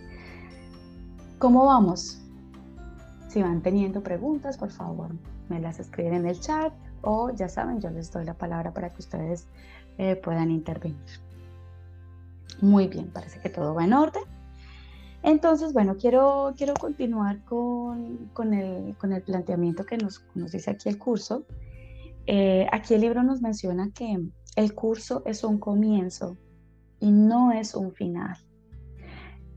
¿Cómo 1.37 1.67
vamos? 1.67 2.19
Si 3.27 3.43
van 3.43 3.61
teniendo 3.61 4.01
preguntas, 4.01 4.57
por 4.57 4.71
favor, 4.71 5.11
me 5.47 5.59
las 5.59 5.79
escriben 5.79 6.15
en 6.15 6.25
el 6.25 6.39
chat 6.39 6.73
o 7.03 7.29
ya 7.29 7.47
saben, 7.47 7.81
yo 7.81 7.91
les 7.91 8.11
doy 8.11 8.25
la 8.25 8.33
palabra 8.33 8.73
para 8.73 8.91
que 8.91 9.03
ustedes 9.03 9.45
eh, 9.99 10.15
puedan 10.15 10.49
intervenir. 10.49 10.97
Muy 12.61 12.87
bien, 12.87 13.11
parece 13.11 13.39
que 13.41 13.49
todo 13.49 13.75
va 13.75 13.83
en 13.83 13.93
orden. 13.93 14.23
Entonces, 15.23 15.73
bueno, 15.73 15.97
quiero, 15.97 16.53
quiero 16.55 16.73
continuar 16.73 17.43
con, 17.43 18.29
con, 18.33 18.53
el, 18.53 18.95
con 18.97 19.11
el, 19.11 19.23
planteamiento 19.23 19.85
que 19.85 19.97
nos, 19.97 20.25
nos, 20.35 20.51
dice 20.51 20.71
aquí 20.71 20.89
el 20.89 20.97
curso. 20.97 21.45
Eh, 22.27 22.67
aquí 22.71 22.93
el 22.93 23.01
libro 23.01 23.23
nos 23.23 23.41
menciona 23.41 23.89
que 23.93 24.17
el 24.55 24.73
curso 24.73 25.23
es 25.25 25.43
un 25.43 25.59
comienzo 25.59 26.37
y 26.99 27.11
no 27.11 27.51
es 27.51 27.75
un 27.75 27.93
final. 27.93 28.37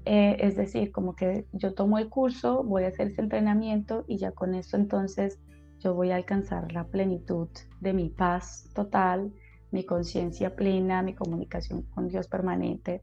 Eh, 0.07 0.37
es 0.40 0.57
decir, 0.57 0.93
como 0.93 1.14
que 1.14 1.47
yo 1.52 1.75
tomo 1.75 1.99
el 1.99 2.09
curso, 2.09 2.64
voy 2.64 2.85
a 2.85 2.88
hacer 2.88 3.09
ese 3.09 3.21
entrenamiento 3.21 4.05
y 4.09 4.17
ya 4.17 4.33
con 4.33 4.55
esto 4.55 4.76
entonces 4.76 5.38
yo 5.79 5.95
voy 5.95 6.11
a 6.11 6.17
alcanzar 6.17 6.73
la 6.73 6.85
plenitud 6.85 7.49
de 7.81 7.93
mi 7.93 8.09
paz 8.09 8.69
total, 8.75 9.33
mi 9.71 9.85
conciencia 9.85 10.57
plena, 10.57 11.02
mi 11.02 11.14
comunicación 11.14 11.83
con 11.95 12.09
Dios 12.09 12.29
permanente. 12.29 13.02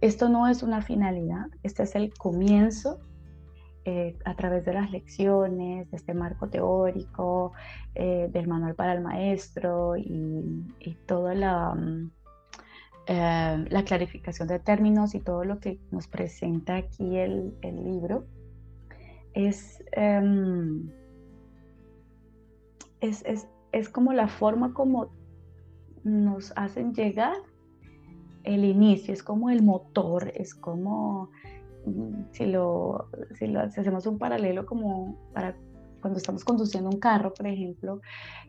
Esto 0.00 0.28
no 0.28 0.46
es 0.46 0.62
una 0.62 0.80
finalidad, 0.80 1.46
este 1.62 1.82
es 1.82 1.96
el 1.96 2.14
comienzo 2.14 3.00
eh, 3.84 4.16
a 4.24 4.34
través 4.36 4.64
de 4.64 4.74
las 4.74 4.90
lecciones, 4.92 5.90
de 5.90 5.96
este 5.96 6.14
marco 6.14 6.48
teórico, 6.48 7.52
eh, 7.94 8.28
del 8.30 8.46
manual 8.46 8.74
para 8.76 8.92
el 8.92 9.00
maestro 9.00 9.96
y, 9.96 10.68
toda 11.06 11.34
la, 11.34 11.74
mm, 11.74 12.10
eh, 13.06 13.64
la, 13.70 13.84
clarificación 13.84 14.46
de 14.46 14.60
términos 14.60 15.14
y 15.14 15.20
todo 15.20 15.44
lo 15.44 15.58
que 15.58 15.80
nos 15.90 16.06
presenta 16.06 16.76
aquí 16.76 17.16
el, 17.16 17.56
el 17.62 17.82
libro. 17.82 18.26
Es, 19.32 19.82
em, 19.92 20.90
es, 23.00 23.24
es, 23.24 23.48
es 23.72 23.88
como 23.88 24.12
la 24.12 24.28
forma 24.28 24.74
como 24.74 25.10
nos 26.04 26.52
hacen 26.56 26.92
llegar 26.94 27.36
el 28.48 28.64
inicio, 28.64 29.12
es 29.12 29.22
como 29.22 29.50
el 29.50 29.62
motor, 29.62 30.32
es 30.34 30.54
como, 30.54 31.30
mm, 31.84 32.32
si 32.32 32.46
lo, 32.46 33.08
si 33.38 33.46
lo 33.46 33.60
hacemos 33.60 34.06
un 34.06 34.18
paralelo 34.18 34.64
como 34.64 35.16
para 35.34 35.54
cuando 36.00 36.18
estamos 36.18 36.44
conduciendo 36.44 36.88
un 36.90 37.00
carro, 37.00 37.34
por 37.34 37.46
ejemplo, 37.46 38.00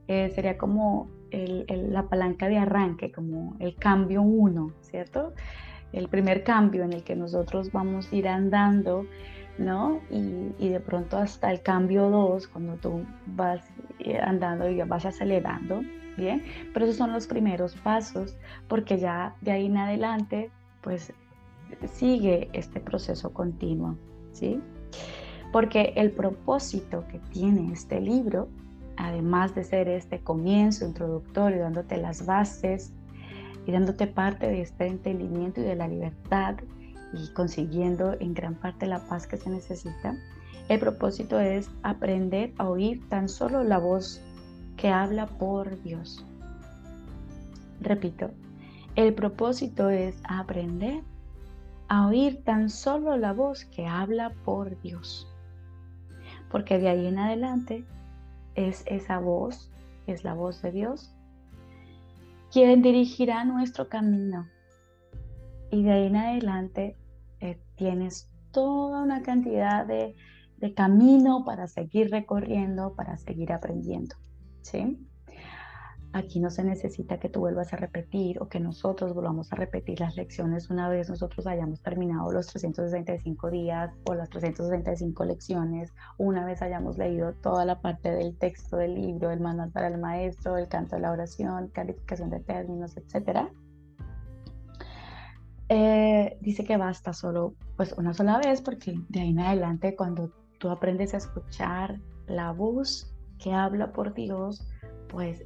eh, 0.07 0.31
sería 0.35 0.57
como 0.57 1.09
la 1.31 2.07
palanca 2.07 2.47
de 2.47 2.57
arranque, 2.57 3.11
como 3.11 3.55
el 3.59 3.75
cambio 3.75 4.21
uno, 4.21 4.73
¿cierto? 4.81 5.33
El 5.91 6.07
primer 6.07 6.43
cambio 6.43 6.83
en 6.83 6.93
el 6.93 7.03
que 7.03 7.15
nosotros 7.15 7.71
vamos 7.71 8.11
a 8.11 8.15
ir 8.15 8.27
andando, 8.27 9.05
¿no? 9.57 9.99
Y, 10.11 10.53
y 10.59 10.69
de 10.69 10.79
pronto 10.79 11.17
hasta 11.17 11.51
el 11.51 11.61
cambio 11.61 12.09
dos, 12.09 12.47
cuando 12.47 12.75
tú 12.75 13.03
vas 13.25 13.61
eh, 13.99 14.19
andando 14.19 14.69
y 14.69 14.81
vas 14.83 15.05
acelerando, 15.05 15.81
Bien, 16.19 16.43
pero 16.73 16.85
esos 16.85 16.97
son 16.97 17.13
los 17.13 17.27
primeros 17.27 17.75
pasos 17.75 18.35
porque 18.67 18.99
ya 18.99 19.37
de 19.39 19.51
ahí 19.51 19.67
en 19.67 19.77
adelante 19.77 20.51
pues 20.81 21.13
sigue 21.93 22.49
este 22.51 22.81
proceso 22.81 23.31
continuo, 23.31 23.95
¿sí? 24.33 24.59
Porque 25.53 25.93
el 25.95 26.11
propósito 26.11 27.05
que 27.07 27.19
tiene 27.31 27.71
este 27.71 28.01
libro, 28.01 28.49
además 28.97 29.55
de 29.55 29.63
ser 29.63 29.87
este 29.87 30.19
comienzo 30.19 30.85
introductorio, 30.85 31.61
dándote 31.61 31.95
las 31.95 32.25
bases 32.25 32.91
y 33.65 33.71
dándote 33.71 34.05
parte 34.05 34.47
de 34.47 34.61
este 34.61 34.87
entendimiento 34.87 35.61
y 35.61 35.63
de 35.63 35.75
la 35.75 35.87
libertad 35.87 36.55
y 37.13 37.31
consiguiendo 37.33 38.17
en 38.19 38.33
gran 38.33 38.55
parte 38.55 38.87
la 38.87 39.07
paz 39.07 39.25
que 39.25 39.37
se 39.37 39.49
necesita, 39.49 40.17
el 40.67 40.79
propósito 40.79 41.39
es 41.39 41.71
aprender 41.81 42.53
a 42.57 42.69
oír 42.69 43.07
tan 43.07 43.29
solo 43.29 43.63
la 43.63 43.79
voz 43.79 44.21
que 44.79 44.87
habla 44.87 45.27
por 45.27 45.81
Dios. 45.83 46.25
Repito, 47.81 48.31
el 48.95 49.13
propósito 49.13 49.89
es 49.89 50.21
aprender 50.23 51.03
a 51.89 52.07
oír 52.07 52.41
tan 52.45 52.69
solo 52.69 53.17
la 53.17 53.33
voz 53.33 53.65
que 53.65 53.85
habla 53.85 54.33
por 54.45 54.81
Dios. 54.81 55.27
Porque 56.49 56.79
de 56.79 56.87
ahí 56.87 57.07
en 57.07 57.19
adelante 57.19 57.85
es 58.55 58.83
esa 58.87 59.19
voz, 59.19 59.69
es 60.07 60.23
la 60.23 60.33
voz 60.33 60.61
de 60.61 60.71
Dios, 60.71 61.13
quien 62.49 62.81
dirigirá 62.81 63.43
nuestro 63.43 63.89
camino. 63.89 64.47
Y 65.71 65.83
de 65.83 65.91
ahí 65.91 66.07
en 66.07 66.15
adelante 66.15 66.95
eh, 67.41 67.59
tienes 67.75 68.29
toda 68.51 69.03
una 69.03 69.23
cantidad 69.23 69.85
de 69.85 70.15
camino 70.73 71.43
para 71.43 71.67
seguir 71.67 72.11
recorriendo, 72.11 72.95
para 72.95 73.17
seguir 73.17 73.51
aprendiendo. 73.51 74.15
¿Sí? 74.69 75.05
Aquí 76.11 76.39
no 76.39 76.49
se 76.49 76.63
necesita 76.63 77.19
que 77.19 77.29
tú 77.29 77.39
vuelvas 77.39 77.71
a 77.71 77.77
repetir 77.77 78.41
o 78.41 78.49
que 78.49 78.59
nosotros 78.59 79.13
volvamos 79.13 79.53
a 79.53 79.55
repetir 79.55 79.99
las 79.99 80.15
lecciones 80.15 80.71
una 80.71 80.89
vez 80.89 81.07
nosotros 81.07 81.45
hayamos 81.45 81.83
terminado 81.83 82.31
los 82.31 82.47
365 82.47 83.51
días 83.51 83.91
o 84.09 84.15
las 84.15 84.27
365 84.29 85.23
lecciones, 85.25 85.93
una 86.17 86.45
vez 86.45 86.63
hayamos 86.63 86.97
leído 86.97 87.33
toda 87.35 87.63
la 87.63 87.79
parte 87.79 88.09
del 88.09 88.35
texto 88.39 88.77
del 88.77 88.95
libro, 88.95 89.29
el 89.29 89.39
manual 89.39 89.69
para 89.69 89.87
el 89.87 89.99
maestro, 89.99 90.57
el 90.57 90.67
canto 90.67 90.95
de 90.95 91.03
la 91.03 91.11
oración, 91.11 91.67
calificación 91.67 92.31
de 92.31 92.39
términos, 92.39 92.97
etc. 92.97 93.49
Eh, 95.67 96.39
dice 96.41 96.63
que 96.63 96.77
basta 96.77 97.13
solo 97.13 97.53
pues 97.77 97.93
una 97.93 98.15
sola 98.15 98.39
vez 98.39 98.61
porque 98.61 98.95
de 99.09 99.19
ahí 99.19 99.29
en 99.29 99.41
adelante 99.41 99.95
cuando 99.95 100.31
tú 100.57 100.71
aprendes 100.71 101.13
a 101.13 101.17
escuchar 101.17 101.99
la 102.25 102.51
voz 102.51 103.13
que 103.39 103.53
habla 103.53 103.91
por 103.91 104.13
Dios, 104.13 104.67
pues 105.07 105.45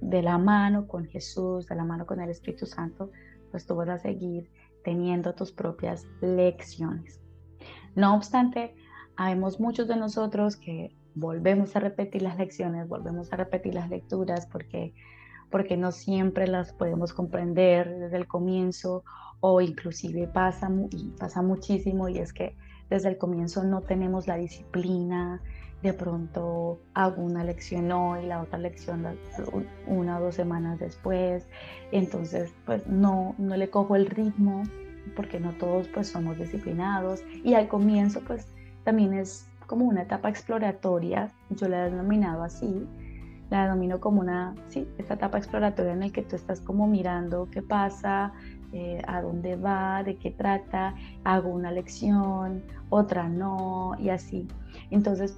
de 0.00 0.22
la 0.22 0.38
mano 0.38 0.88
con 0.88 1.06
Jesús, 1.06 1.66
de 1.66 1.76
la 1.76 1.84
mano 1.84 2.06
con 2.06 2.20
el 2.20 2.30
Espíritu 2.30 2.66
Santo, 2.66 3.10
pues 3.50 3.66
tú 3.66 3.76
vas 3.76 3.88
a 3.88 3.98
seguir 3.98 4.50
teniendo 4.82 5.34
tus 5.34 5.52
propias 5.52 6.06
lecciones. 6.20 7.20
No 7.94 8.16
obstante, 8.16 8.74
habemos 9.16 9.60
muchos 9.60 9.86
de 9.86 9.96
nosotros 9.96 10.56
que 10.56 10.96
volvemos 11.14 11.76
a 11.76 11.80
repetir 11.80 12.22
las 12.22 12.38
lecciones, 12.38 12.88
volvemos 12.88 13.32
a 13.32 13.36
repetir 13.36 13.74
las 13.74 13.90
lecturas 13.90 14.46
porque 14.46 14.94
porque 15.52 15.76
no 15.76 15.92
siempre 15.92 16.48
las 16.48 16.72
podemos 16.72 17.12
comprender 17.12 17.98
desde 17.98 18.16
el 18.16 18.26
comienzo 18.26 19.04
o 19.40 19.60
inclusive 19.60 20.26
pasa, 20.26 20.70
pasa 21.18 21.42
muchísimo 21.42 22.08
y 22.08 22.18
es 22.18 22.32
que 22.32 22.56
desde 22.88 23.10
el 23.10 23.18
comienzo 23.18 23.62
no 23.62 23.82
tenemos 23.82 24.26
la 24.26 24.36
disciplina, 24.36 25.42
de 25.82 25.92
pronto 25.92 26.80
hago 26.94 27.22
una 27.22 27.44
lección 27.44 27.90
hoy, 27.90 28.26
la 28.26 28.40
otra 28.40 28.58
lección 28.58 29.04
una 29.86 30.18
o 30.18 30.22
dos 30.22 30.36
semanas 30.36 30.78
después, 30.78 31.48
entonces 31.90 32.52
pues 32.64 32.86
no, 32.86 33.34
no 33.38 33.56
le 33.56 33.68
cojo 33.68 33.96
el 33.96 34.06
ritmo 34.06 34.62
porque 35.16 35.40
no 35.40 35.52
todos 35.52 35.88
pues 35.88 36.08
somos 36.08 36.38
disciplinados. 36.38 37.22
Y 37.42 37.54
al 37.54 37.68
comienzo 37.68 38.20
pues 38.20 38.46
también 38.84 39.12
es 39.14 39.48
como 39.66 39.86
una 39.86 40.02
etapa 40.02 40.28
exploratoria, 40.28 41.32
yo 41.50 41.68
la 41.68 41.86
he 41.86 41.90
denominado 41.90 42.44
así, 42.44 42.86
la 43.50 43.64
denomino 43.64 44.00
como 44.00 44.20
una, 44.20 44.54
sí, 44.68 44.88
esta 44.98 45.14
etapa 45.14 45.38
exploratoria 45.38 45.92
en 45.92 46.00
la 46.00 46.10
que 46.10 46.22
tú 46.22 46.36
estás 46.36 46.60
como 46.60 46.86
mirando 46.86 47.48
qué 47.50 47.60
pasa, 47.60 48.32
eh, 48.72 49.02
a 49.06 49.20
dónde 49.20 49.56
va, 49.56 50.02
de 50.02 50.16
qué 50.16 50.30
trata, 50.30 50.94
hago 51.24 51.50
una 51.50 51.70
lección, 51.70 52.62
otra 52.88 53.28
no, 53.28 53.94
y 53.98 54.08
así. 54.08 54.48
Entonces, 54.90 55.36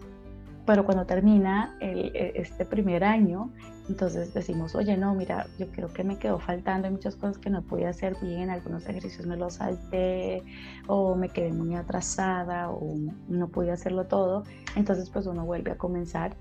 pero 0.66 0.84
cuando 0.84 1.04
termina 1.04 1.76
e, 1.80 2.32
este 2.36 2.64
primer 2.64 3.04
año, 3.04 3.50
entonces 3.88 4.32
decimos, 4.32 4.74
oye, 4.74 4.96
no, 4.96 5.14
mira, 5.14 5.46
yo 5.58 5.66
creo 5.68 5.92
que 5.92 6.04
me 6.04 6.18
quedó 6.18 6.38
faltando, 6.38 6.86
hay 6.86 6.92
muchas 6.92 7.16
cosas 7.16 7.38
que 7.38 7.50
no 7.50 7.62
pude 7.62 7.86
hacer 7.86 8.16
bien, 8.22 8.48
algunos 8.48 8.88
ejercicios 8.88 9.26
me 9.26 9.36
los 9.36 9.54
salté, 9.54 10.42
o 10.86 11.14
me 11.14 11.28
quedé 11.28 11.52
muy 11.52 11.74
atrasada, 11.74 12.70
o 12.70 12.96
no 13.28 13.48
pude 13.48 13.72
hacerlo 13.72 14.06
todo. 14.06 14.44
Entonces, 14.74 15.10
pues 15.10 15.26
uno 15.26 15.44
vuelve 15.44 15.72
a 15.72 15.76
comenzar 15.76 16.36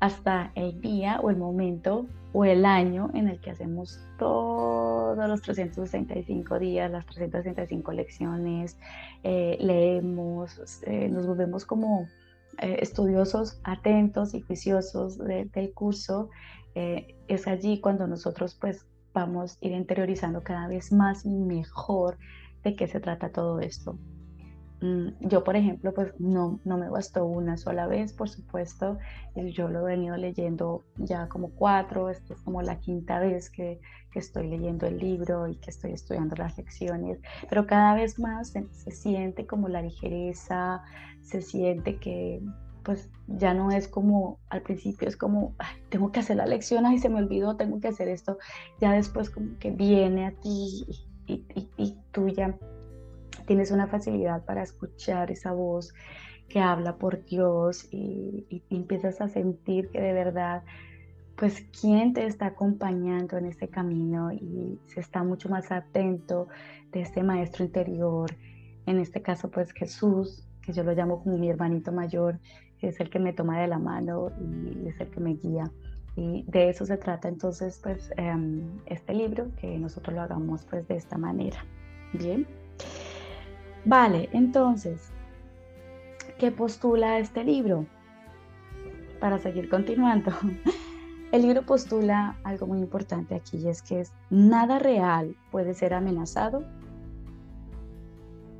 hasta 0.00 0.52
el 0.54 0.80
día 0.80 1.20
o 1.22 1.30
el 1.30 1.36
momento 1.36 2.06
o 2.32 2.44
el 2.44 2.66
año 2.66 3.10
en 3.14 3.28
el 3.28 3.40
que 3.40 3.50
hacemos 3.50 3.98
todos 4.18 5.28
los 5.28 5.40
365 5.42 6.58
días, 6.58 6.90
las 6.90 7.06
365 7.06 7.92
lecciones, 7.92 8.76
eh, 9.22 9.56
leemos, 9.60 10.82
eh, 10.82 11.08
nos 11.08 11.26
volvemos 11.26 11.64
como 11.64 12.06
eh, 12.58 12.78
estudiosos, 12.80 13.60
atentos 13.64 14.34
y 14.34 14.40
juiciosos 14.40 15.18
del 15.18 15.72
curso. 15.74 16.30
es 16.74 17.46
allí 17.46 17.80
cuando 17.80 18.06
nosotros 18.06 18.54
pues 18.54 18.86
vamos 19.14 19.58
a 19.62 19.66
ir 19.66 19.72
interiorizando 19.72 20.42
cada 20.42 20.68
vez 20.68 20.92
más 20.92 21.24
y 21.24 21.30
mejor 21.30 22.18
de 22.62 22.76
qué 22.76 22.86
se 22.86 23.00
trata 23.00 23.32
todo 23.32 23.60
esto. 23.60 23.98
Mm, 24.80 25.08
yo, 25.20 25.42
por 25.42 25.56
ejemplo, 25.56 25.94
pues 25.94 26.12
no, 26.18 26.60
no 26.64 26.76
me 26.76 26.90
bastó 26.90 27.24
una 27.24 27.56
sola 27.56 27.86
vez, 27.86 28.12
por 28.12 28.28
supuesto. 28.28 28.98
Yo 29.34 29.68
lo 29.68 29.80
he 29.80 29.92
venido 29.92 30.16
leyendo 30.16 30.84
ya 30.96 31.28
como 31.28 31.50
cuatro, 31.50 32.10
esto 32.10 32.34
es 32.34 32.40
como 32.42 32.60
la 32.62 32.78
quinta 32.78 33.18
vez 33.18 33.50
que, 33.50 33.80
que 34.16 34.20
estoy 34.20 34.48
leyendo 34.48 34.86
el 34.86 34.96
libro 34.96 35.46
y 35.46 35.56
que 35.56 35.68
estoy 35.68 35.92
estudiando 35.92 36.34
las 36.36 36.56
lecciones, 36.56 37.18
pero 37.50 37.66
cada 37.66 37.94
vez 37.94 38.18
más 38.18 38.48
se, 38.48 38.90
siente 38.90 39.46
como 39.46 39.68
la 39.68 39.82
ligereza, 39.82 40.82
se 41.20 41.42
siente 41.42 41.98
que 41.98 42.40
pues 42.82 43.10
ya 43.26 43.52
no 43.52 43.70
es 43.72 43.88
como 43.88 44.38
al 44.48 44.62
principio, 44.62 45.06
es 45.06 45.18
como, 45.18 45.54
tengo 45.90 46.12
que 46.12 46.20
hacer 46.20 46.36
la 46.36 46.46
lección, 46.46 46.90
y 46.90 46.98
se 46.98 47.10
me 47.10 47.18
olvidó, 47.18 47.56
tengo 47.56 47.78
que 47.78 47.88
hacer 47.88 48.08
esto. 48.08 48.38
Ya 48.80 48.92
después 48.92 49.28
como 49.28 49.58
que 49.58 49.70
viene 49.70 50.24
a 50.24 50.30
ti 50.30 50.86
y, 51.26 51.44
y, 51.54 51.68
y 51.76 51.98
tú 52.12 52.28
ya 52.28 52.56
tienes 53.46 53.70
una 53.70 53.86
facilidad 53.86 54.46
para 54.46 54.62
escuchar 54.62 55.30
esa 55.30 55.52
voz 55.52 55.92
que 56.48 56.60
habla 56.60 56.96
por 56.96 57.24
Dios 57.24 57.88
y, 57.90 58.62
empiezas 58.70 59.20
a 59.20 59.28
sentir 59.28 59.90
que 59.90 60.00
de 60.00 60.12
verdad, 60.12 60.62
pues, 61.36 61.66
quién 61.78 62.14
te 62.14 62.26
está 62.26 62.46
acompañando 62.46 63.36
en 63.36 63.46
este 63.46 63.68
camino 63.68 64.32
y 64.32 64.78
se 64.86 65.00
está 65.00 65.22
mucho 65.22 65.48
más 65.48 65.70
atento 65.70 66.48
de 66.92 67.02
este 67.02 67.22
maestro 67.22 67.64
interior, 67.64 68.30
en 68.86 68.98
este 68.98 69.20
caso, 69.20 69.50
pues, 69.50 69.72
Jesús, 69.72 70.46
que 70.62 70.72
yo 70.72 70.82
lo 70.82 70.92
llamo 70.92 71.22
como 71.22 71.36
mi 71.36 71.50
hermanito 71.50 71.92
mayor, 71.92 72.38
es 72.80 73.00
el 73.00 73.10
que 73.10 73.18
me 73.18 73.32
toma 73.32 73.60
de 73.60 73.68
la 73.68 73.78
mano 73.78 74.30
y 74.40 74.88
es 74.88 74.98
el 75.00 75.08
que 75.10 75.20
me 75.20 75.34
guía. 75.34 75.70
Y 76.16 76.44
de 76.48 76.70
eso 76.70 76.86
se 76.86 76.96
trata 76.96 77.28
entonces, 77.28 77.78
pues, 77.82 78.10
em, 78.16 78.78
este 78.86 79.12
libro, 79.12 79.50
que 79.60 79.78
nosotros 79.78 80.14
lo 80.14 80.22
hagamos, 80.22 80.64
pues, 80.64 80.88
de 80.88 80.96
esta 80.96 81.18
manera. 81.18 81.62
Bien. 82.14 82.46
Vale, 83.84 84.28
entonces, 84.32 85.10
¿qué 86.38 86.50
postula 86.50 87.18
este 87.18 87.44
libro? 87.44 87.86
Para 89.20 89.38
seguir 89.38 89.68
continuando. 89.68 90.32
El 91.36 91.42
libro 91.42 91.66
postula 91.66 92.38
algo 92.44 92.66
muy 92.66 92.78
importante 92.78 93.34
aquí 93.34 93.58
y 93.58 93.68
es 93.68 93.82
que 93.82 94.00
es 94.00 94.10
nada 94.30 94.78
real 94.78 95.36
puede 95.50 95.74
ser 95.74 95.92
amenazado, 95.92 96.64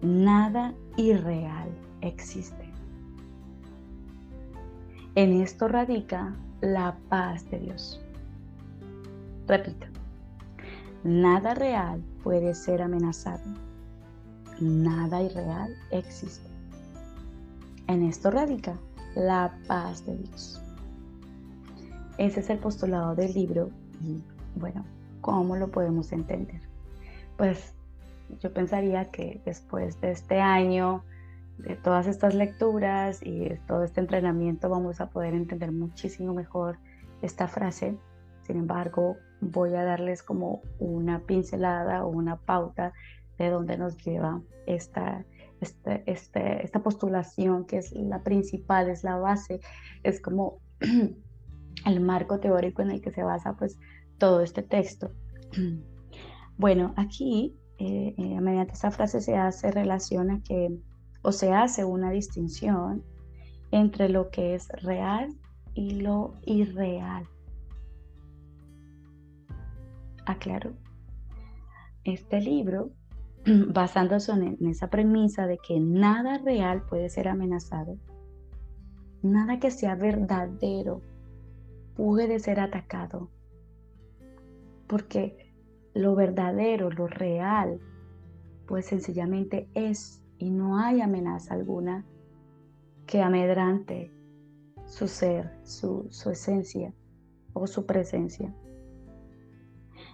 nada 0.02 0.74
irreal 0.98 1.70
existe. 2.02 2.70
En 5.14 5.40
esto 5.40 5.68
radica 5.68 6.36
la 6.60 6.98
paz 7.08 7.50
de 7.50 7.60
Dios. 7.60 7.98
Repito, 9.46 9.86
nada 11.02 11.54
real 11.54 12.04
puede 12.22 12.54
ser 12.54 12.82
amenazado 12.82 13.40
nada 14.60 15.22
irreal 15.22 15.74
existe. 15.92 16.50
En 17.86 18.02
esto 18.02 18.30
radica 18.30 18.76
la 19.14 19.56
paz 19.66 20.04
de 20.04 20.18
Dios. 20.18 20.60
Ese 22.18 22.40
es 22.40 22.50
el 22.50 22.58
postulado 22.58 23.14
del 23.14 23.34
libro 23.34 23.70
y 24.00 24.22
bueno, 24.58 24.84
¿cómo 25.20 25.56
lo 25.56 25.68
podemos 25.68 26.12
entender? 26.12 26.60
Pues 27.36 27.74
yo 28.40 28.52
pensaría 28.52 29.10
que 29.10 29.40
después 29.44 30.00
de 30.00 30.12
este 30.12 30.40
año, 30.40 31.04
de 31.58 31.76
todas 31.76 32.06
estas 32.06 32.34
lecturas 32.34 33.20
y 33.22 33.48
de 33.48 33.60
todo 33.66 33.84
este 33.84 34.00
entrenamiento 34.00 34.68
vamos 34.68 35.00
a 35.00 35.10
poder 35.10 35.34
entender 35.34 35.72
muchísimo 35.72 36.34
mejor 36.34 36.78
esta 37.22 37.48
frase. 37.48 37.96
Sin 38.42 38.58
embargo, 38.58 39.16
voy 39.40 39.74
a 39.74 39.84
darles 39.84 40.22
como 40.22 40.62
una 40.78 41.20
pincelada 41.20 42.04
o 42.04 42.08
una 42.08 42.36
pauta 42.36 42.92
de 43.38 43.50
dónde 43.50 43.76
nos 43.76 43.96
lleva 43.98 44.40
esta, 44.66 45.24
este, 45.60 46.02
este, 46.06 46.64
esta 46.64 46.80
postulación, 46.80 47.66
que 47.66 47.78
es 47.78 47.92
la 47.92 48.22
principal, 48.22 48.88
es 48.88 49.04
la 49.04 49.16
base, 49.16 49.60
es 50.02 50.20
como 50.20 50.58
el 51.84 52.00
marco 52.00 52.40
teórico 52.40 52.82
en 52.82 52.90
el 52.90 53.00
que 53.00 53.12
se 53.12 53.22
basa 53.22 53.56
pues 53.56 53.78
todo 54.18 54.40
este 54.40 54.62
texto. 54.62 55.12
Bueno, 56.58 56.94
aquí, 56.96 57.54
eh, 57.76 58.14
eh, 58.16 58.40
mediante 58.40 58.72
esta 58.72 58.90
frase 58.90 59.20
se 59.20 59.36
hace 59.36 59.70
relación 59.70 60.30
a 60.30 60.42
que, 60.42 60.74
o 61.20 61.30
se 61.30 61.52
hace 61.52 61.84
una 61.84 62.10
distinción 62.10 63.04
entre 63.72 64.08
lo 64.08 64.30
que 64.30 64.54
es 64.54 64.68
real 64.82 65.36
y 65.74 66.00
lo 66.00 66.32
irreal. 66.46 67.28
Aclaro. 70.24 70.72
Este 72.04 72.40
libro 72.40 72.92
basándose 73.68 74.32
en, 74.32 74.56
esa 74.66 74.88
premisa 74.88 75.46
de 75.46 75.58
que 75.58 75.78
nada 75.78 76.38
real 76.38 76.82
puede 76.88 77.10
ser 77.10 77.28
amenazado, 77.28 77.98
nada 79.22 79.58
que 79.58 79.70
sea 79.70 79.94
verdadero 79.94 81.02
puede 81.96 82.38
ser 82.38 82.60
atacado, 82.60 83.30
porque 84.86 85.52
lo 85.94 86.14
verdadero, 86.14 86.90
lo 86.90 87.06
real, 87.06 87.80
pues 88.66 88.86
sencillamente 88.86 89.68
es 89.74 90.22
y 90.38 90.50
no 90.50 90.78
hay 90.78 91.00
amenaza 91.00 91.54
alguna 91.54 92.04
que 93.06 93.22
amedrante 93.22 94.12
su 94.84 95.08
ser, 95.08 95.58
su, 95.64 96.06
su 96.10 96.30
esencia 96.30 96.92
o 97.52 97.66
su 97.66 97.86
presencia. 97.86 98.54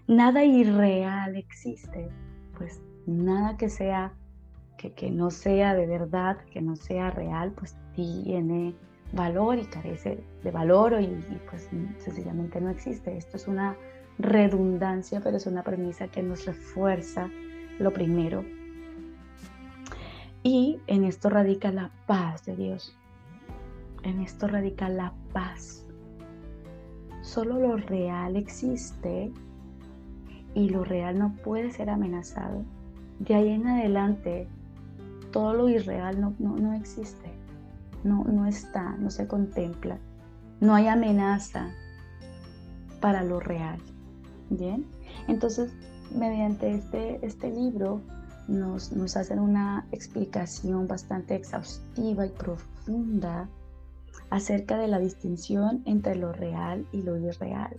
Nada 0.07 0.45
irreal 0.45 1.37
existe, 1.37 2.09
pues 2.57 2.83
nada 3.07 3.57
que 3.57 3.69
sea, 3.69 4.15
que, 4.77 5.11
no 5.11 5.31
sea 5.31 5.75
de 5.75 5.87
verdad, 5.87 6.39
que 6.53 6.61
no 6.61 6.77
sea 6.77 7.11
real, 7.11 7.53
pues 7.53 7.77
tiene 7.95 8.75
valor 9.13 9.59
y 9.59 9.65
carece 9.65 10.23
de 10.43 10.51
valor 10.51 11.01
y, 11.01 11.07
pues 11.51 11.69
sencillamente 11.99 12.61
no 12.61 12.71
existe. 12.71 13.17
Esto 13.17 13.37
es 13.37 13.49
una 13.49 13.77
redundancia, 14.19 15.21
pero 15.21 15.37
es 15.37 15.47
una 15.47 15.63
premisa 15.63 16.09
que 16.09 16.23
nos 16.23 16.47
refuerza 16.47 17.29
lo 17.79 17.93
primero. 17.93 18.45
Y 20.43 20.81
en 20.87 21.05
esto 21.05 21.31
radica 21.31 21.71
la 21.71 21.91
paz 22.07 22.45
de 22.45 22.57
Dios. 22.57 22.97
En 24.03 24.21
esto 24.21 24.49
radica 24.49 24.89
la 24.89 25.13
paz. 25.33 25.87
Solo 27.21 27.59
lo 27.59 27.77
real 27.77 28.37
existe 28.37 29.31
y 30.55 30.69
lo 30.69 30.85
real 30.85 31.19
no 31.19 31.37
puede 31.45 31.71
ser 31.71 31.89
amenazado 31.89 32.65
de 33.27 33.35
ahí 33.35 33.49
en 33.51 33.67
adelante, 33.67 34.49
todo 35.31 35.55
lo 35.55 35.69
irreal 35.69 36.21
no, 36.21 36.35
no, 36.39 36.73
existe, 36.75 37.31
no, 38.05 38.25
no 38.25 38.47
está, 38.47 38.97
no 38.99 39.11
se 39.11 39.27
contempla, 39.27 39.99
no 40.61 40.75
hay 40.75 40.89
amenaza 40.89 41.71
para 43.01 43.23
lo 43.23 43.41
real. 43.41 43.79
Bien, 44.51 44.87
entonces 45.29 45.73
mediante 46.15 46.73
este, 46.73 47.25
este 47.25 47.51
libro 47.51 48.03
nos, 48.49 48.93
nos 48.93 49.17
hacen 49.17 49.39
una 49.39 49.87
explicación 49.93 50.87
bastante 50.87 51.35
exhaustiva 51.35 52.27
y 52.27 52.31
profunda 52.31 53.49
acerca 54.31 54.77
de 54.77 54.89
la 54.89 54.99
distinción 54.99 55.83
entre 55.85 56.17
lo 56.17 56.33
real 56.33 56.87
y 56.93 57.03
lo 57.03 57.17
irreal. 57.17 57.77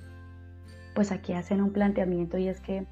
Pues 0.95 1.11
aquí 1.11 1.33
hacen 1.33 1.61
un 1.61 1.73
planteamiento 1.73 2.37
y 2.37 2.47
es 2.47 2.59
que 2.59 2.87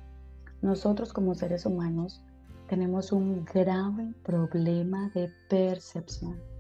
nosotros 0.62 1.14
como 1.14 1.36
seres 1.36 1.66
humanos 1.66 2.24
tenemos 2.68 3.12
un 3.12 3.44
grave 3.46 4.14
problema 4.24 5.10
de 5.14 5.30
percepción. 5.50 6.51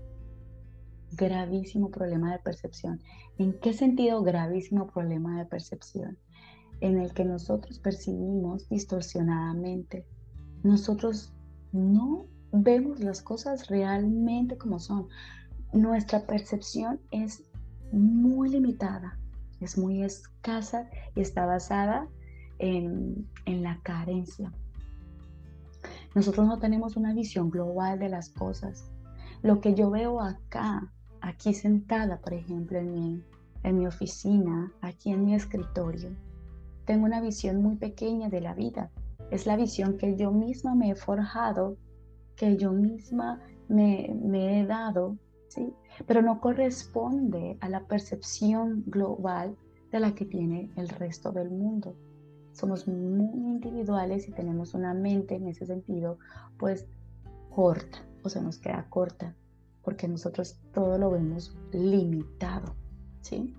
Gravísimo 1.11 1.91
problema 1.91 2.31
de 2.31 2.39
percepción. 2.39 3.01
¿En 3.37 3.59
qué 3.59 3.73
sentido 3.73 4.23
gravísimo 4.23 4.87
problema 4.87 5.37
de 5.37 5.45
percepción? 5.45 6.17
En 6.79 6.97
el 6.97 7.13
que 7.13 7.25
nosotros 7.25 7.79
percibimos 7.79 8.69
distorsionadamente. 8.69 10.05
Nosotros 10.63 11.33
no 11.71 12.25
vemos 12.51 12.99
las 12.99 13.21
cosas 13.21 13.67
realmente 13.67 14.57
como 14.57 14.79
son. 14.79 15.07
Nuestra 15.73 16.25
percepción 16.25 16.99
es 17.11 17.43
muy 17.91 18.49
limitada, 18.49 19.19
es 19.59 19.77
muy 19.77 20.03
escasa 20.03 20.89
y 21.15 21.21
está 21.21 21.45
basada 21.45 22.07
en, 22.59 23.27
en 23.45 23.63
la 23.63 23.79
carencia. 23.83 24.51
Nosotros 26.13 26.47
no 26.47 26.59
tenemos 26.59 26.95
una 26.95 27.13
visión 27.13 27.49
global 27.49 27.99
de 27.99 28.09
las 28.09 28.29
cosas. 28.29 28.91
Lo 29.41 29.61
que 29.61 29.73
yo 29.73 29.89
veo 29.89 30.21
acá, 30.21 30.91
aquí 31.21 31.53
sentada, 31.53 32.19
por 32.19 32.33
ejemplo, 32.33 32.79
en 32.79 32.93
mi, 32.93 33.23
en 33.63 33.77
mi 33.77 33.87
oficina, 33.87 34.71
aquí 34.81 35.11
en 35.11 35.25
mi 35.25 35.35
escritorio, 35.35 36.09
tengo 36.85 37.05
una 37.05 37.21
visión 37.21 37.61
muy 37.61 37.75
pequeña 37.75 38.29
de 38.29 38.41
la 38.41 38.53
vida. 38.53 38.91
Es 39.29 39.45
la 39.45 39.55
visión 39.55 39.97
que 39.97 40.17
yo 40.17 40.31
misma 40.31 40.75
me 40.75 40.89
he 40.89 40.95
forjado, 40.95 41.77
que 42.35 42.57
yo 42.57 42.73
misma 42.73 43.39
me, 43.69 44.13
me 44.21 44.59
he 44.59 44.65
dado, 44.65 45.17
¿sí? 45.47 45.73
Pero 46.07 46.21
no 46.21 46.41
corresponde 46.41 47.57
a 47.61 47.69
la 47.69 47.85
percepción 47.87 48.83
global 48.87 49.55
de 49.91 49.99
la 49.99 50.15
que 50.15 50.25
tiene 50.25 50.71
el 50.75 50.89
resto 50.89 51.31
del 51.31 51.49
mundo. 51.49 51.95
Somos 52.53 52.87
muy 52.87 53.47
individuales 53.47 54.27
y 54.27 54.31
tenemos 54.31 54.73
una 54.73 54.93
mente 54.93 55.35
en 55.35 55.47
ese 55.47 55.65
sentido, 55.65 56.17
pues 56.57 56.87
corta, 57.49 58.05
o 58.23 58.29
se 58.29 58.41
nos 58.41 58.57
queda 58.57 58.87
corta, 58.89 59.35
porque 59.83 60.07
nosotros 60.07 60.59
todo 60.73 60.97
lo 60.97 61.11
vemos 61.11 61.55
limitado, 61.71 62.75
¿sí? 63.21 63.55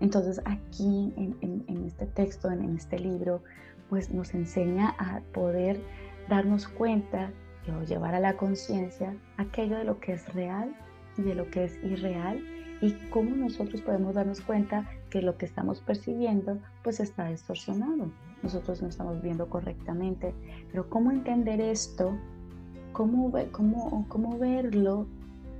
Entonces 0.00 0.40
aquí 0.44 1.12
en, 1.16 1.84
este 1.86 2.06
texto, 2.06 2.50
en, 2.50 2.76
este 2.76 2.98
libro, 2.98 3.42
pues 3.88 4.10
nos 4.10 4.34
enseña 4.34 4.94
a 4.98 5.20
poder 5.32 5.80
darnos 6.28 6.68
cuenta 6.68 7.32
o 7.68 7.82
llevar 7.82 8.14
a 8.14 8.20
la 8.20 8.36
conciencia 8.36 9.16
aquello 9.36 9.78
de 9.78 9.84
lo 9.84 9.98
que 9.98 10.12
es 10.12 10.32
real 10.34 10.74
y 11.16 11.22
de 11.22 11.34
lo 11.34 11.50
que 11.50 11.64
es 11.64 11.76
irreal 11.82 12.42
y 12.80 12.92
cómo 13.10 13.34
nosotros 13.34 13.80
podemos 13.80 14.14
darnos 14.14 14.40
cuenta 14.40 14.88
que 15.10 15.22
lo 15.22 15.36
que 15.38 15.46
estamos 15.46 15.80
percibiendo 15.80 16.58
pues 16.84 17.00
está 17.00 17.28
distorsionado. 17.28 18.10
Nosotros 18.42 18.82
no 18.82 18.88
estamos 18.88 19.22
viendo 19.22 19.48
correctamente, 19.48 20.34
pero 20.70 20.88
cómo 20.90 21.10
entender 21.10 21.60
esto, 21.60 22.16
cómo, 22.92 23.32
cómo, 23.50 24.04
cómo 24.08 24.38
verlo 24.38 25.06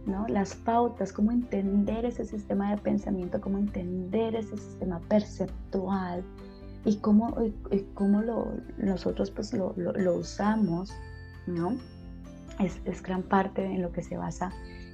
¿no? 0.07 0.27
las 0.29 0.55
pautas, 0.55 1.13
cómo 1.13 1.33
entender 1.33 2.05
ese 2.05 2.25
sistema 2.25 2.71
de 2.71 2.79
pensamiento, 2.79 3.41
cómo 3.41 3.59
entender 3.59 4.37
ese 4.37 4.57
sistema 4.57 5.01
perceptual 5.01 6.25
y 6.85 6.97
cómo, 6.97 7.37
cómo 7.95 8.23
lo, 8.23 8.55
nosotros 8.79 9.31
pues 9.31 9.53
lo, 9.53 9.75
usamos, 10.15 10.93
¿no? 11.47 11.77
Es, 12.61 13.03
gran 13.03 13.23
parte 13.23 13.65
en 13.65 13.83
lo 13.83 13.93
que 13.93 14.03
se 14.03 14.17
basa 14.17 14.53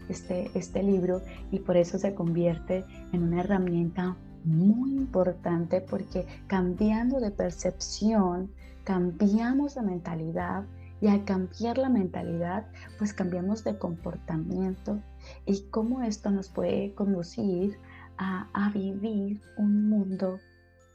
este, 0.08 0.50
este 0.54 0.82
libro 0.82 1.20
y 1.50 1.60
por 1.60 1.76
eso 1.76 1.98
se 1.98 2.14
convierte 2.14 2.84
en 3.12 3.22
una 3.22 3.40
herramienta 3.40 4.16
muy 4.44 4.96
importante 4.96 5.80
porque 5.80 6.26
cambiando 6.46 7.20
de 7.20 7.30
percepción, 7.30 8.50
cambiamos 8.84 9.74
de 9.74 9.82
mentalidad 9.82 10.64
y 11.02 11.08
al 11.08 11.24
cambiar 11.24 11.78
la 11.78 11.88
mentalidad, 11.88 12.64
pues 12.96 13.12
cambiamos 13.12 13.64
de 13.64 13.76
comportamiento 13.76 15.02
y 15.44 15.64
cómo 15.68 16.00
esto 16.00 16.30
nos 16.30 16.48
puede 16.48 16.94
conducir 16.94 17.76
a, 18.18 18.70
vivir 18.72 19.40
un 19.58 19.88
mundo, 19.88 20.38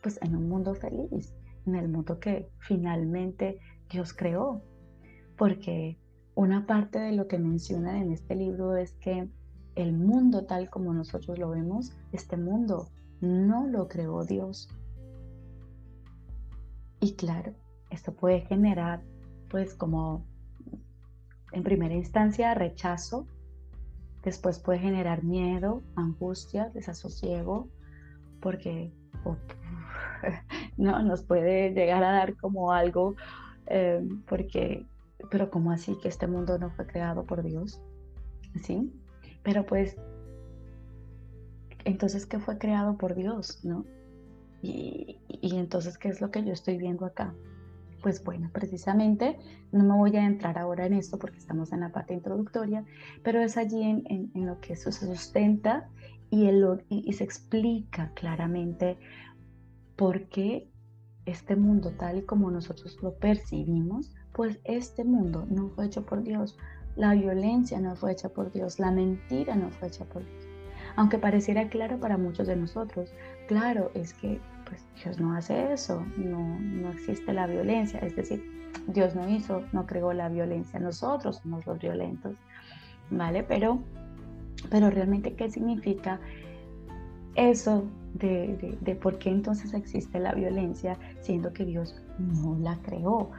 pues 0.01 0.17
en 0.21 0.37
un 0.37 0.47
mundo 0.47 0.73
feliz, 0.75 1.35
en 1.65 1.75
el 1.75 1.89
mundo 1.89 2.21
que 2.21 2.49
finalmente 2.59 3.59
Dios 3.91 4.13
creó. 4.13 4.61
Porque 5.37 5.99
una 6.35 6.65
parte 6.65 6.99
de 6.99 7.11
lo 7.11 7.27
que 7.27 7.37
menciona 7.37 7.99
en 7.99 8.13
este 8.13 8.33
libro 8.33 8.77
es 8.77 8.93
que 8.93 9.29
el 9.75 9.91
mundo 9.91 10.45
tal 10.45 10.69
como 10.69 10.93
nosotros 10.93 11.37
lo 11.37 11.49
vemos, 11.49 11.91
este 12.13 12.37
mundo 12.37 12.87
no 13.19 13.67
lo 13.67 13.89
creó 13.89 14.23
Dios. 14.23 14.69
Y 17.01 17.15
claro, 17.15 17.51
esto 17.89 18.13
puede 18.13 18.39
generar 18.39 19.03
pues 19.49 19.73
como 19.73 20.25
en 21.51 21.63
primera 21.63 21.93
instancia 21.93 22.53
rechazo, 22.53 23.27
después 24.23 24.59
puede 24.59 24.79
generar 24.79 25.23
miedo, 25.23 25.81
angustia, 25.95 26.69
desasosiego, 26.69 27.69
porque 28.41 28.91
no 30.77 31.01
nos 31.03 31.23
puede 31.23 31.71
llegar 31.71 32.03
a 32.03 32.11
dar 32.11 32.35
como 32.35 32.71
algo, 32.71 33.15
eh, 33.67 34.05
porque, 34.27 34.85
pero 35.31 35.49
como 35.49 35.71
así 35.71 35.97
que 36.01 36.09
este 36.09 36.27
mundo 36.27 36.57
no 36.57 36.69
fue 36.71 36.85
creado 36.85 37.25
por 37.25 37.43
Dios, 37.43 37.81
¿sí? 38.61 38.91
Pero 39.43 39.65
pues, 39.65 39.95
entonces, 41.85 42.25
¿qué 42.25 42.39
fue 42.39 42.57
creado 42.57 42.97
por 42.97 43.15
Dios, 43.15 43.63
no? 43.63 43.85
Y, 44.61 45.19
y 45.29 45.57
entonces, 45.57 45.97
¿qué 45.97 46.09
es 46.09 46.19
lo 46.19 46.31
que 46.31 46.43
yo 46.43 46.51
estoy 46.51 46.77
viendo 46.77 47.05
acá? 47.05 47.33
Pues 48.01 48.23
bueno, 48.23 48.49
precisamente 48.53 49.37
no 49.71 49.83
me 49.83 49.95
voy 49.95 50.15
a 50.15 50.25
entrar 50.25 50.57
ahora 50.57 50.85
en 50.85 50.93
esto 50.93 51.17
porque 51.17 51.39
estamos 51.39 51.73
en 51.73 51.81
la 51.81 51.91
parte 51.91 52.13
introductoria, 52.13 52.85
pero 53.23 53.41
es 53.41 53.57
allí 53.57 53.81
en, 53.83 54.31
lo 54.45 54.59
que 54.59 54.73
eso 54.73 54.91
se 54.91 55.07
sustenta 55.07 55.89
y, 56.29 56.49
y, 56.89 57.13
se 57.13 57.23
explica 57.23 58.11
claramente 58.13 58.97
por 59.95 60.27
qué 60.29 60.69
este 61.25 61.55
mundo 61.55 61.91
tal 61.97 62.19
y 62.19 62.21
como 62.21 62.51
nosotros 62.51 62.97
lo 63.01 63.15
percibimos, 63.17 64.13
pues 64.33 64.59
este 64.63 65.03
mundo 65.03 65.45
no 65.49 65.69
fue 65.69 65.87
hecho 65.87 66.05
por 66.05 66.23
Dios, 66.23 66.57
la 66.95 67.13
violencia 67.13 67.79
no 67.79 67.95
fue 67.95 68.11
hecha 68.11 68.29
por 68.29 68.51
Dios, 68.51 68.79
la 68.79 68.91
mentira 68.91 69.55
no 69.55 69.69
fue 69.71 69.87
hecha 69.87 70.05
por 70.05 70.23
Dios. 70.23 70.47
Aunque 70.95 71.17
pareciera 71.17 71.69
claro 71.69 71.99
para 71.99 72.17
muchos 72.17 72.47
de 72.47 72.55
nosotros, 72.55 73.11
claro, 73.47 73.91
es 73.93 74.13
que 74.13 74.39
pues 74.67 74.85
Dios 75.03 75.19
no 75.19 75.33
hace 75.33 75.73
eso, 75.73 76.05
no, 76.17 76.59
no 76.59 76.89
existe 76.89 77.33
la 77.33 77.47
violencia, 77.47 77.99
es 77.99 78.15
decir, 78.15 78.43
Dios 78.87 79.15
no 79.15 79.27
hizo, 79.29 79.63
no 79.71 79.85
creó 79.85 80.13
la 80.13 80.29
violencia, 80.29 80.79
nosotros 80.79 81.37
somos 81.37 81.65
los 81.65 81.79
violentos, 81.79 82.35
¿vale? 83.09 83.43
Pero, 83.43 83.79
pero 84.69 84.89
realmente, 84.89 85.33
¿qué 85.33 85.49
significa 85.49 86.19
eso 87.35 87.85
de, 88.13 88.77
de, 88.81 88.95
por 88.95 89.19
qué 89.19 89.29
entonces 89.29 89.73
existe 89.73 90.19
la 90.19 90.33
violencia, 90.33 90.97
siendo 91.21 91.53
que 91.53 91.65
Dios 91.65 92.01
no 92.17 92.57
la 92.59 92.77
creó? 92.77 93.31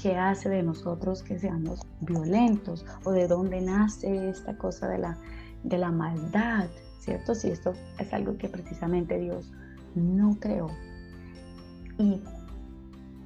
¿Qué 0.00 0.16
hace 0.16 0.48
de 0.48 0.62
nosotros 0.62 1.22
que 1.22 1.38
seamos 1.38 1.86
violentos? 2.00 2.84
¿O 3.04 3.12
de 3.12 3.28
dónde 3.28 3.60
nace 3.60 4.30
esta 4.30 4.56
cosa 4.56 4.88
de 4.88 4.98
la, 4.98 5.18
de 5.62 5.78
la 5.78 5.92
maldad? 5.92 6.66
¿Cierto? 6.98 7.34
Si 7.34 7.50
esto 7.50 7.74
es 7.98 8.12
algo 8.12 8.36
que 8.38 8.48
precisamente 8.48 9.18
Dios 9.18 9.52
no 9.94 10.38
creo. 10.40 10.68
Y 11.98 12.20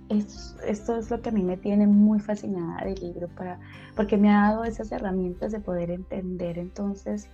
esto, 0.08 0.96
es 0.96 1.10
lo 1.10 1.20
que 1.20 1.30
a 1.30 1.32
mí 1.32 1.42
me 1.42 1.56
tiene 1.56 1.86
muy 1.86 2.20
fascinada 2.20 2.84
del 2.84 3.00
libro, 3.00 3.28
para, 3.28 3.58
porque 3.96 4.16
me 4.16 4.30
ha 4.30 4.50
dado 4.50 4.64
esas 4.64 4.92
herramientas 4.92 5.52
de 5.52 5.60
poder 5.60 5.90
entender 5.90 6.58
entonces 6.58 7.28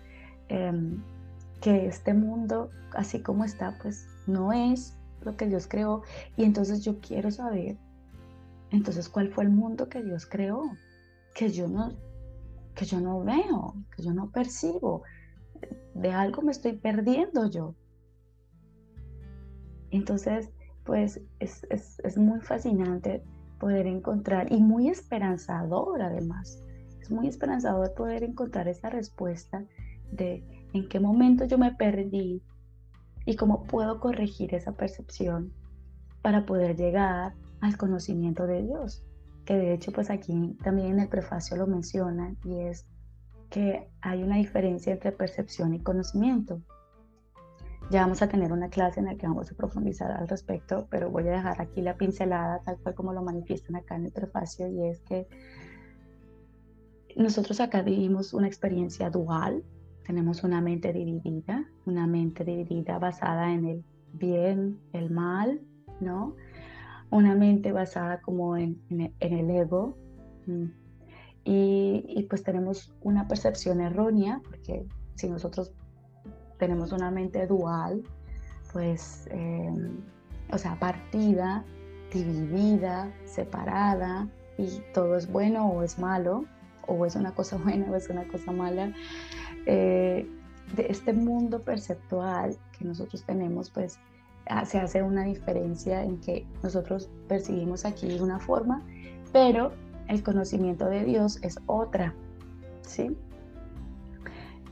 em, 0.48 1.02
que 1.60 1.86
este 1.86 2.14
mundo, 2.14 2.70
así 2.92 3.20
como 3.20 3.44
está, 3.44 3.78
pues 3.82 4.06
no 4.26 4.52
es 4.52 4.96
lo 5.24 5.36
que 5.36 5.46
Dios 5.46 5.66
creó. 5.66 6.02
Y 6.36 6.44
entonces 6.44 6.82
yo 6.84 6.98
quiero 7.00 7.30
saber, 7.30 7.76
entonces, 8.72 9.08
¿cuál 9.10 9.28
fue 9.28 9.44
el 9.44 9.50
mundo 9.50 9.88
que 9.88 10.02
Dios 10.02 10.24
creó? 10.26 10.62
Que 11.34 11.50
yo 11.50 11.68
no, 11.68 11.92
que 12.74 12.86
yo 12.86 13.00
no 13.00 13.22
veo, 13.22 13.74
que 13.94 14.02
yo 14.02 14.14
no 14.14 14.30
percibo. 14.30 15.02
De 15.94 16.10
algo 16.10 16.40
me 16.40 16.52
estoy 16.52 16.72
perdiendo 16.72 17.50
yo. 17.50 17.74
Entonces, 19.92 20.50
pues 20.84 21.20
es, 21.38 22.16
muy 22.16 22.40
fascinante 22.40 23.22
poder 23.60 23.86
encontrar 23.86 24.50
y 24.50 24.60
muy 24.60 24.88
esperanzador 24.88 26.02
además. 26.02 26.60
Es 27.00 27.10
muy 27.10 27.28
esperanzador 27.28 27.94
poder 27.94 28.24
encontrar 28.24 28.66
esa 28.68 28.90
respuesta 28.90 29.64
de 30.10 30.44
en 30.72 30.88
qué 30.88 30.98
momento 30.98 31.44
yo 31.44 31.58
me 31.58 31.72
perdí 31.72 32.42
y 33.24 33.36
cómo 33.36 33.62
puedo 33.64 34.00
corregir 34.00 34.54
esa 34.54 34.72
percepción 34.72 35.52
para 36.22 36.46
poder 36.46 36.76
llegar 36.76 37.34
al 37.60 37.76
conocimiento 37.76 38.46
de 38.46 38.62
Dios. 38.62 39.04
Que 39.44 39.54
de 39.54 39.74
hecho, 39.74 39.92
pues 39.92 40.10
aquí 40.10 40.56
también 40.64 40.92
en 40.92 41.00
el 41.00 41.08
prefacio 41.08 41.56
lo 41.56 41.66
menciona 41.66 42.34
y 42.44 42.60
es 42.60 42.86
que 43.50 43.88
hay 44.00 44.22
una 44.22 44.36
diferencia 44.36 44.92
entre 44.92 45.12
percepción 45.12 45.74
y 45.74 45.80
conocimiento. 45.80 46.62
Ya 47.92 48.00
vamos 48.00 48.22
a 48.22 48.26
tener 48.26 48.54
una 48.54 48.70
clase 48.70 49.00
en 49.00 49.06
la 49.06 49.16
que 49.16 49.26
vamos 49.26 49.52
a 49.52 49.54
profundizar 49.54 50.10
al 50.10 50.26
respecto, 50.26 50.86
pero 50.90 51.10
voy 51.10 51.28
a 51.28 51.32
dejar 51.32 51.60
aquí 51.60 51.82
la 51.82 51.94
pincelada 51.98 52.62
tal 52.64 52.78
cual 52.78 52.94
como 52.94 53.12
lo 53.12 53.22
manifiestan 53.22 53.76
acá 53.76 53.96
en 53.96 54.06
el 54.06 54.12
prefacio 54.12 54.66
y 54.66 54.88
es 54.88 55.02
que 55.02 55.28
nosotros 57.16 57.60
acá 57.60 57.82
vivimos 57.82 58.32
una 58.32 58.46
experiencia 58.46 59.10
dual, 59.10 59.62
tenemos 60.06 60.42
una 60.42 60.62
mente 60.62 60.90
dividida, 60.94 61.66
una 61.84 62.06
mente 62.06 62.44
dividida 62.44 62.98
basada 62.98 63.52
en 63.52 63.66
el 63.66 63.84
bien, 64.14 64.80
el 64.94 65.10
mal, 65.10 65.60
¿no? 66.00 66.34
Una 67.10 67.34
mente 67.34 67.72
basada 67.72 68.22
como 68.22 68.56
en, 68.56 68.80
el 68.88 69.50
ego. 69.50 69.98
Y, 71.44 72.06
y, 72.08 72.22
pues 72.22 72.42
tenemos 72.42 72.94
una 73.02 73.28
percepción 73.28 73.82
errónea, 73.82 74.40
porque 74.42 74.86
si 75.14 75.28
nosotros 75.28 75.74
tenemos 76.62 76.92
una 76.92 77.10
mente 77.10 77.44
dual, 77.48 78.04
pues, 78.72 79.26
em, 79.32 79.96
o 80.52 80.56
sea, 80.56 80.78
partida, 80.78 81.64
dividida, 82.14 83.12
separada, 83.24 84.28
y 84.56 84.80
todo 84.94 85.16
es 85.16 85.26
bueno 85.26 85.66
o 85.66 85.82
es 85.82 85.98
malo, 85.98 86.44
o 86.86 87.04
es 87.04 87.16
una 87.16 87.34
cosa 87.34 87.56
buena 87.64 87.90
o 87.90 87.96
es 87.96 88.08
una 88.10 88.28
cosa 88.28 88.52
mala. 88.52 88.92
Eh, 89.66 90.24
de 90.76 90.86
este 90.88 91.12
mundo 91.12 91.62
perceptual 91.62 92.56
que 92.78 92.84
nosotros 92.84 93.24
tenemos, 93.24 93.68
pues 93.68 93.98
se 94.64 94.78
hace 94.78 95.02
una 95.02 95.24
diferencia 95.24 96.04
en 96.04 96.20
que 96.20 96.46
nosotros 96.62 97.10
percibimos 97.26 97.84
aquí 97.84 98.20
una 98.20 98.38
forma, 98.38 98.84
pero 99.32 99.72
el 100.06 100.22
conocimiento 100.22 100.86
de 100.86 101.02
Dios 101.02 101.40
es 101.42 101.58
otra, 101.66 102.14
¿sí? 102.82 103.16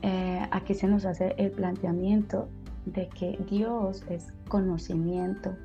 Eh, 0.01 0.41
aquí 0.51 0.73
se 0.73 0.87
nos 0.87 1.05
hace 1.05 1.35
el 1.37 1.51
planteamiento 1.51 2.49
de 2.85 3.07
que 3.09 3.37
Dios 3.49 4.03
es 4.09 4.33
conocimiento 4.47 5.55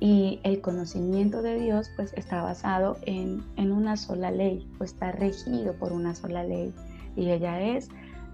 y 0.00 0.40
el 0.42 0.60
conocimiento 0.60 1.42
de 1.42 1.60
Dios 1.60 1.90
pues 1.94 2.12
está 2.14 2.42
basado 2.42 2.96
en, 3.02 3.44
en 3.56 3.70
una 3.70 3.96
sola 3.96 4.30
ley 4.30 4.68
o 4.80 4.84
está 4.84 5.12
regido 5.12 5.74
por 5.74 5.92
una 5.92 6.14
sola 6.14 6.42
ley 6.42 6.74
y 7.14 7.30
ella 7.30 7.60
es 7.60 7.88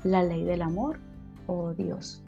la 0.05 0.23
ley 0.23 0.45
del 0.45 0.63
amor 0.63 1.01
o 1.47 1.75
Dios. 1.75 2.23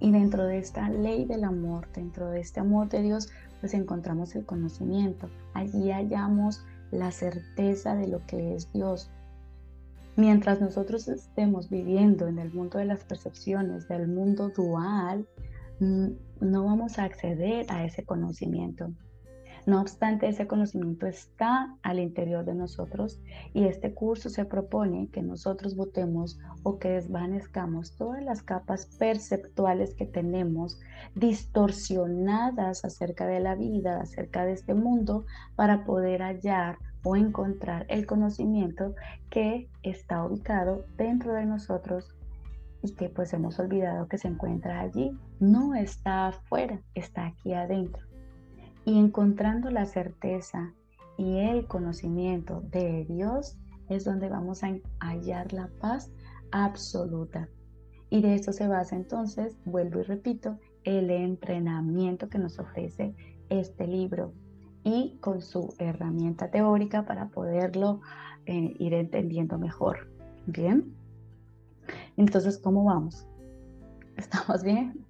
Y 0.00 0.10
dentro 0.10 0.44
de 0.44 0.58
esta 0.58 0.88
ley 0.88 1.24
del 1.24 1.44
amor, 1.44 1.88
dentro 1.94 2.30
de 2.30 2.40
este 2.40 2.60
amor 2.60 2.88
de 2.90 3.02
Dios, 3.02 3.30
pues 3.60 3.72
encontramos 3.74 4.34
el 4.36 4.44
conocimiento. 4.44 5.30
Allí 5.54 5.90
hallamos 5.90 6.64
la 6.90 7.10
certeza 7.10 7.94
de 7.94 8.08
lo 8.08 8.24
que 8.26 8.54
es 8.54 8.70
Dios. 8.72 9.10
Mientras 10.16 10.60
nosotros 10.60 11.08
estemos 11.08 11.68
viviendo 11.68 12.28
en 12.28 12.38
el 12.38 12.52
mundo 12.52 12.78
de 12.78 12.84
las 12.84 13.04
percepciones, 13.04 13.88
del 13.88 14.06
mundo 14.06 14.50
dual, 14.50 15.26
no 15.80 16.64
vamos 16.64 16.98
a 16.98 17.04
acceder 17.04 17.66
a 17.68 17.84
ese 17.84 18.04
conocimiento. 18.04 18.92
No 19.66 19.80
obstante, 19.80 20.28
ese 20.28 20.46
conocimiento 20.46 21.06
está 21.06 21.74
al 21.82 21.98
interior 21.98 22.44
de 22.44 22.54
nosotros 22.54 23.18
y 23.54 23.64
este 23.64 23.94
curso 23.94 24.28
se 24.28 24.44
propone 24.44 25.08
que 25.08 25.22
nosotros 25.22 25.74
votemos 25.74 26.38
o 26.62 26.78
que 26.78 26.90
desvanezcamos 26.90 27.96
todas 27.96 28.22
las 28.22 28.42
capas 28.42 28.86
perceptuales 28.98 29.94
que 29.94 30.04
tenemos 30.04 30.78
distorsionadas 31.14 32.84
acerca 32.84 33.26
de 33.26 33.40
la 33.40 33.54
vida, 33.54 34.00
acerca 34.00 34.44
de 34.44 34.52
este 34.52 34.74
mundo, 34.74 35.24
para 35.56 35.84
poder 35.84 36.20
hallar 36.20 36.76
o 37.04 37.16
encontrar 37.16 37.86
el 37.88 38.06
conocimiento 38.06 38.94
que 39.30 39.68
está 39.82 40.24
ubicado 40.24 40.84
dentro 40.96 41.34
de 41.34 41.46
nosotros 41.46 42.14
y 42.82 42.94
que 42.94 43.08
pues 43.08 43.32
hemos 43.32 43.58
olvidado 43.58 44.08
que 44.08 44.18
se 44.18 44.28
encuentra 44.28 44.80
allí. 44.80 45.12
No 45.38 45.74
está 45.74 46.28
afuera, 46.28 46.80
está 46.94 47.26
aquí 47.26 47.54
adentro 47.54 48.04
y 48.84 48.98
encontrando 48.98 49.70
la 49.70 49.86
certeza 49.86 50.74
y 51.16 51.38
el 51.38 51.66
conocimiento 51.66 52.60
de 52.70 53.04
Dios 53.08 53.56
es 53.88 54.04
donde 54.04 54.28
vamos 54.28 54.62
a 54.62 54.74
hallar 55.00 55.52
la 55.52 55.68
paz 55.80 56.10
absoluta. 56.50 57.48
Y 58.10 58.20
de 58.22 58.34
eso 58.34 58.52
se 58.52 58.68
basa 58.68 58.96
entonces, 58.96 59.56
vuelvo 59.64 60.00
y 60.00 60.02
repito, 60.02 60.58
el 60.84 61.10
entrenamiento 61.10 62.28
que 62.28 62.38
nos 62.38 62.58
ofrece 62.58 63.14
este 63.48 63.86
libro 63.86 64.32
y 64.84 65.16
con 65.20 65.40
su 65.40 65.74
herramienta 65.78 66.50
teórica 66.50 67.04
para 67.04 67.28
poderlo 67.28 68.00
eh, 68.46 68.74
ir 68.78 68.94
entendiendo 68.94 69.58
mejor. 69.58 70.08
Bien, 70.46 70.94
entonces, 72.16 72.58
¿cómo 72.58 72.84
vamos? 72.84 73.26
¿Estamos 74.16 74.62
bien? 74.62 75.04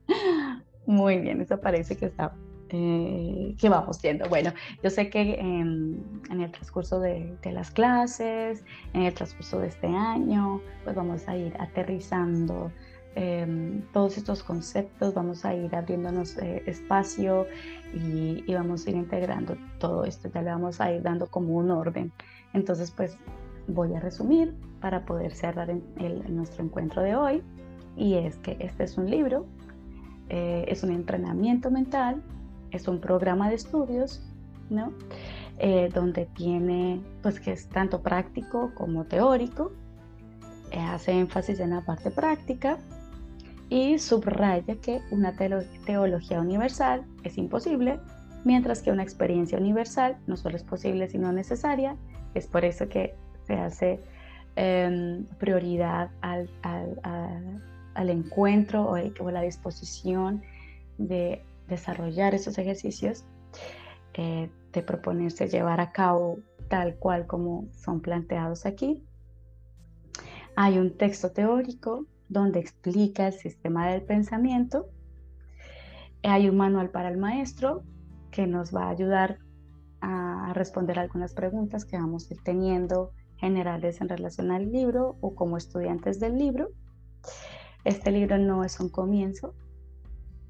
Muy 0.87 1.19
bien, 1.19 1.41
eso 1.41 1.61
parece 1.61 1.97
que 1.97 2.07
está 2.07 2.35
eh, 2.71 3.55
que 3.61 3.69
vamos 3.69 4.01
viendo. 4.03 4.29
Bueno, 4.29 4.53
yo 4.83 4.91
sé 4.91 5.11
que 5.11 5.35
en, 5.35 6.03
el 6.31 6.51
transcurso 6.51 6.99
de, 6.99 7.37
las 7.45 7.71
clases, 7.71 8.65
en 8.95 9.03
el 9.03 9.15
transcurso 9.15 9.61
de 9.61 9.69
este 9.69 9.87
año, 9.87 10.61
pues 10.83 10.97
vamos 10.97 11.29
a 11.29 11.37
ir 11.37 11.55
aterrizando 11.61 12.73
em, 13.15 13.83
todos 13.93 14.17
estos 14.17 14.43
conceptos, 14.43 15.15
vamos 15.15 15.45
a 15.45 15.55
ir 15.55 15.75
abriéndonos 15.75 16.37
eh, 16.39 16.63
espacio 16.67 17.47
y, 17.93 18.45
vamos 18.53 18.87
a 18.87 18.91
ir 18.91 18.97
integrando 18.97 19.57
todo 19.79 20.05
esto, 20.05 20.29
ya 20.29 20.43
le 20.43 20.51
vamos 20.51 20.81
a 20.81 20.93
ir 20.93 21.03
dando 21.03 21.27
como 21.27 21.55
un 21.55 21.71
orden. 21.71 22.13
Entonces, 22.53 22.91
pues 22.91 23.17
voy 23.67 23.95
a 23.95 24.01
resumir 24.01 24.55
para 24.81 25.05
poder 25.07 25.35
cerrar 25.35 25.75
nuestro 26.29 26.65
encuentro 26.65 27.03
de 27.03 27.17
hoy 27.17 27.43
y 27.97 28.15
es 28.15 28.37
que 28.39 28.57
este 28.61 28.85
es 28.85 28.99
un 28.99 29.11
libro, 29.11 29.47
eh, 30.29 30.65
es 30.69 30.83
un 30.83 30.91
entrenamiento 30.91 31.71
mental 31.71 32.23
es 32.75 32.89
un 32.89 33.01
programa 33.01 33.49
de 33.49 33.55
estudios, 33.55 34.21
¿no? 34.69 34.93
Eh, 35.59 35.89
donde 35.95 36.27
tiene, 36.27 37.01
pues 37.23 37.39
que 37.39 37.53
es 37.53 37.69
tanto 37.69 38.03
práctico 38.03 38.73
como 38.75 39.05
teórico, 39.05 39.73
eh, 40.73 40.81
hace 40.81 41.13
énfasis 41.13 41.61
en 41.61 41.71
la 41.71 41.83
parte 41.83 42.11
práctica 42.11 42.79
y 43.69 43.99
subraya 43.99 44.77
que 44.77 45.01
una 45.11 45.35
teología 45.37 46.41
universal 46.41 47.05
es 47.23 47.39
imposible, 47.39 47.99
mientras 48.45 48.83
que 48.83 48.91
una 48.91 49.03
experiencia 49.03 49.59
universal 49.59 50.19
no 50.27 50.37
solo 50.37 50.57
es 50.57 50.63
posible, 50.63 51.09
sino 51.09 51.33
necesaria. 51.33 51.97
Es 52.35 52.47
por 52.47 52.65
eso 52.65 52.89
que 52.89 53.15
se 53.47 53.55
hace 53.55 54.01
em, 54.57 55.25
prioridad 55.39 56.11
al, 56.21 56.49
al, 57.95 58.11
encuentro 58.11 58.85
o, 58.85 58.97
o 58.97 59.31
la 59.31 59.43
disposición 59.43 60.43
de 60.99 61.43
desarrollar 61.69 62.35
esos 62.35 62.59
ejercicios, 62.59 63.25
eh, 64.15 64.51
de 64.73 64.83
proponerse 64.83 65.49
llevar 65.49 65.81
a 65.81 65.93
cabo 65.93 66.39
tal 66.69 66.97
cual 66.97 67.27
como 67.27 67.69
son 67.73 68.01
planteados 68.01 68.67
aquí. 68.67 69.03
Hay 70.57 70.79
un 70.79 70.97
texto 70.97 71.33
teórico 71.33 72.07
donde 72.29 72.61
explica 72.61 73.29
el 73.29 73.33
sistema 73.35 73.89
del 73.89 74.03
pensamiento. 74.03 74.87
Hay 76.23 76.49
un 76.49 76.57
manual 76.57 76.91
para 76.91 77.09
el 77.09 77.19
maestro 77.19 77.83
que 78.31 78.47
nos 78.47 78.75
va 78.75 78.85
a 78.85 78.91
ayudar 78.91 79.39
a 80.01 80.53
responder 80.55 80.99
algunas 80.99 81.35
preguntas 81.35 81.85
que 81.85 81.97
vamos 81.97 82.31
a 82.31 82.35
ir 82.35 82.41
teniendo 82.43 83.13
generales 83.37 84.01
en 84.01 84.09
relación 84.09 84.51
al 84.51 84.71
libro 84.71 85.17
o 85.21 85.35
como 85.35 85.57
estudiantes 85.57 86.21
del 86.21 86.39
libro. 86.39 86.71
Este 87.85 88.11
libro 88.11 88.39
no 88.39 88.65
es 88.65 88.81
un 88.81 88.89
comienzo, 88.89 89.55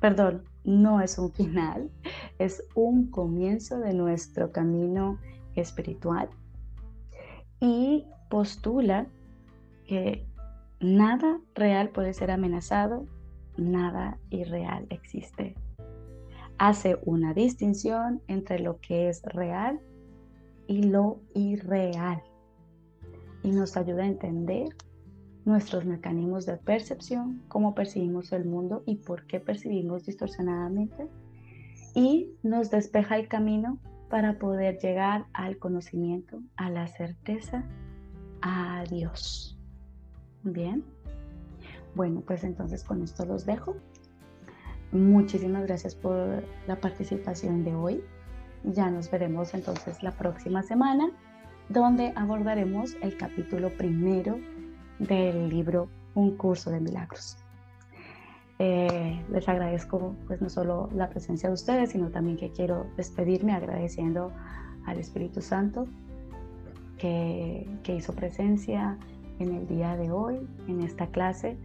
perdón, 0.00 0.44
no 0.64 1.00
es 1.00 1.18
un 1.18 1.32
final, 1.32 1.90
es 2.38 2.62
un 2.74 3.10
comienzo 3.10 3.78
de 3.78 3.94
nuestro 3.94 4.52
camino 4.52 5.18
espiritual 5.54 6.28
y 7.60 8.06
postula 8.28 9.06
que 9.87 10.26
nada 10.84 11.40
real 11.54 11.88
puede 11.88 12.12
ser 12.12 12.30
amenazado, 12.30 13.06
nada 13.56 14.18
irreal 14.28 14.86
existe. 14.90 15.54
Hace 16.58 16.98
una 17.04 17.32
distinción 17.32 18.20
entre 18.28 18.58
lo 18.58 18.78
que 18.80 19.08
es 19.08 19.22
real 19.22 19.80
y 20.66 20.82
lo 20.84 21.20
irreal 21.34 22.22
y 23.42 23.50
nos 23.50 23.76
ayuda 23.76 24.02
a 24.02 24.08
entender 24.08 24.68
nuestros 25.44 25.84
mecanismos 25.84 26.46
de 26.46 26.58
percepción, 26.58 27.42
cómo 27.48 27.74
percibimos 27.74 28.32
el 28.32 28.44
mundo 28.44 28.82
y 28.86 28.96
por 28.96 29.26
qué 29.26 29.40
percibimos 29.40 30.04
distorsionadamente. 30.04 31.08
Y 31.94 32.30
nos 32.42 32.70
despeja 32.70 33.16
el 33.16 33.28
camino 33.28 33.78
para 34.10 34.38
poder 34.38 34.78
llegar 34.78 35.26
al 35.32 35.58
conocimiento, 35.58 36.40
a 36.56 36.70
la 36.70 36.86
certeza, 36.88 37.64
a 38.42 38.84
Dios. 38.90 39.53
Bien. 40.44 40.85
Bueno, 41.94 42.22
pues 42.26 42.44
entonces 42.44 42.85
con 42.85 43.02
esto 43.02 43.25
los 43.25 43.46
dejo. 43.46 43.77
Muchísimas 44.92 45.64
gracias 45.64 45.94
por 45.94 46.44
la 46.66 46.77
participación 46.77 47.64
de 47.64 47.75
hoy. 47.75 48.04
Ya 48.62 48.90
nos 48.90 49.10
veremos 49.10 49.54
entonces 49.54 50.02
la 50.02 50.12
próxima 50.12 50.62
semana, 50.62 51.10
donde 51.71 52.12
abordaremos 52.14 52.94
el 53.00 53.16
capítulo 53.16 53.71
primero 53.71 54.38
del 54.98 55.48
libro 55.48 55.88
Un 56.14 56.37
curso 56.37 56.71
de 56.71 56.81
milagros. 56.81 57.38
Eh, 58.58 59.25
les 59.31 59.48
agradezco 59.48 60.14
pues 60.27 60.40
no 60.40 60.48
solo 60.50 60.90
la 60.94 61.08
presencia 61.08 61.48
de 61.48 61.54
ustedes, 61.54 61.90
sino 61.90 62.10
también 62.10 62.37
que 62.37 62.50
quiero 62.52 62.87
despedirme 62.96 63.52
agradeciendo 63.52 64.31
al 64.87 64.98
Espíritu 64.98 65.40
Santo 65.40 65.88
que, 66.98 67.66
que 67.83 67.96
hizo 67.96 68.12
presencia 68.12 68.98
en 69.38 69.52
el 69.54 69.66
día 69.66 69.96
de 69.96 70.10
hoy, 70.10 70.46
en 70.68 70.80
esta 70.80 71.08
clase, 71.08 71.56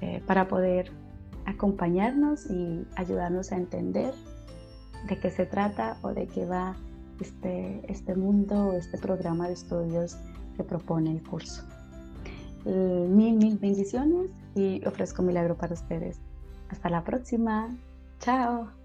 eh, 0.00 0.22
para 0.26 0.48
poder 0.48 0.90
acompañarnos 1.46 2.50
y 2.50 2.86
ayudarnos 2.96 3.52
a 3.52 3.56
entender 3.56 4.14
de 5.08 5.18
qué 5.18 5.30
se 5.30 5.46
trata 5.46 5.96
o 6.02 6.08
de 6.08 6.26
qué 6.26 6.46
va 6.46 6.76
este, 7.20 7.80
este 7.90 8.14
mundo, 8.14 8.72
este 8.72 8.98
programa 8.98 9.46
de 9.46 9.54
estudios 9.54 10.16
que 10.56 10.64
propone 10.64 11.12
el 11.12 11.22
curso. 11.22 11.62
Eh, 12.64 13.06
mil, 13.10 13.36
mil 13.36 13.58
bendiciones 13.58 14.30
y 14.54 14.84
ofrezco 14.86 15.22
milagro 15.22 15.56
para 15.56 15.74
ustedes. 15.74 16.18
Hasta 16.70 16.88
la 16.88 17.04
próxima. 17.04 17.68
Chao. 18.20 18.83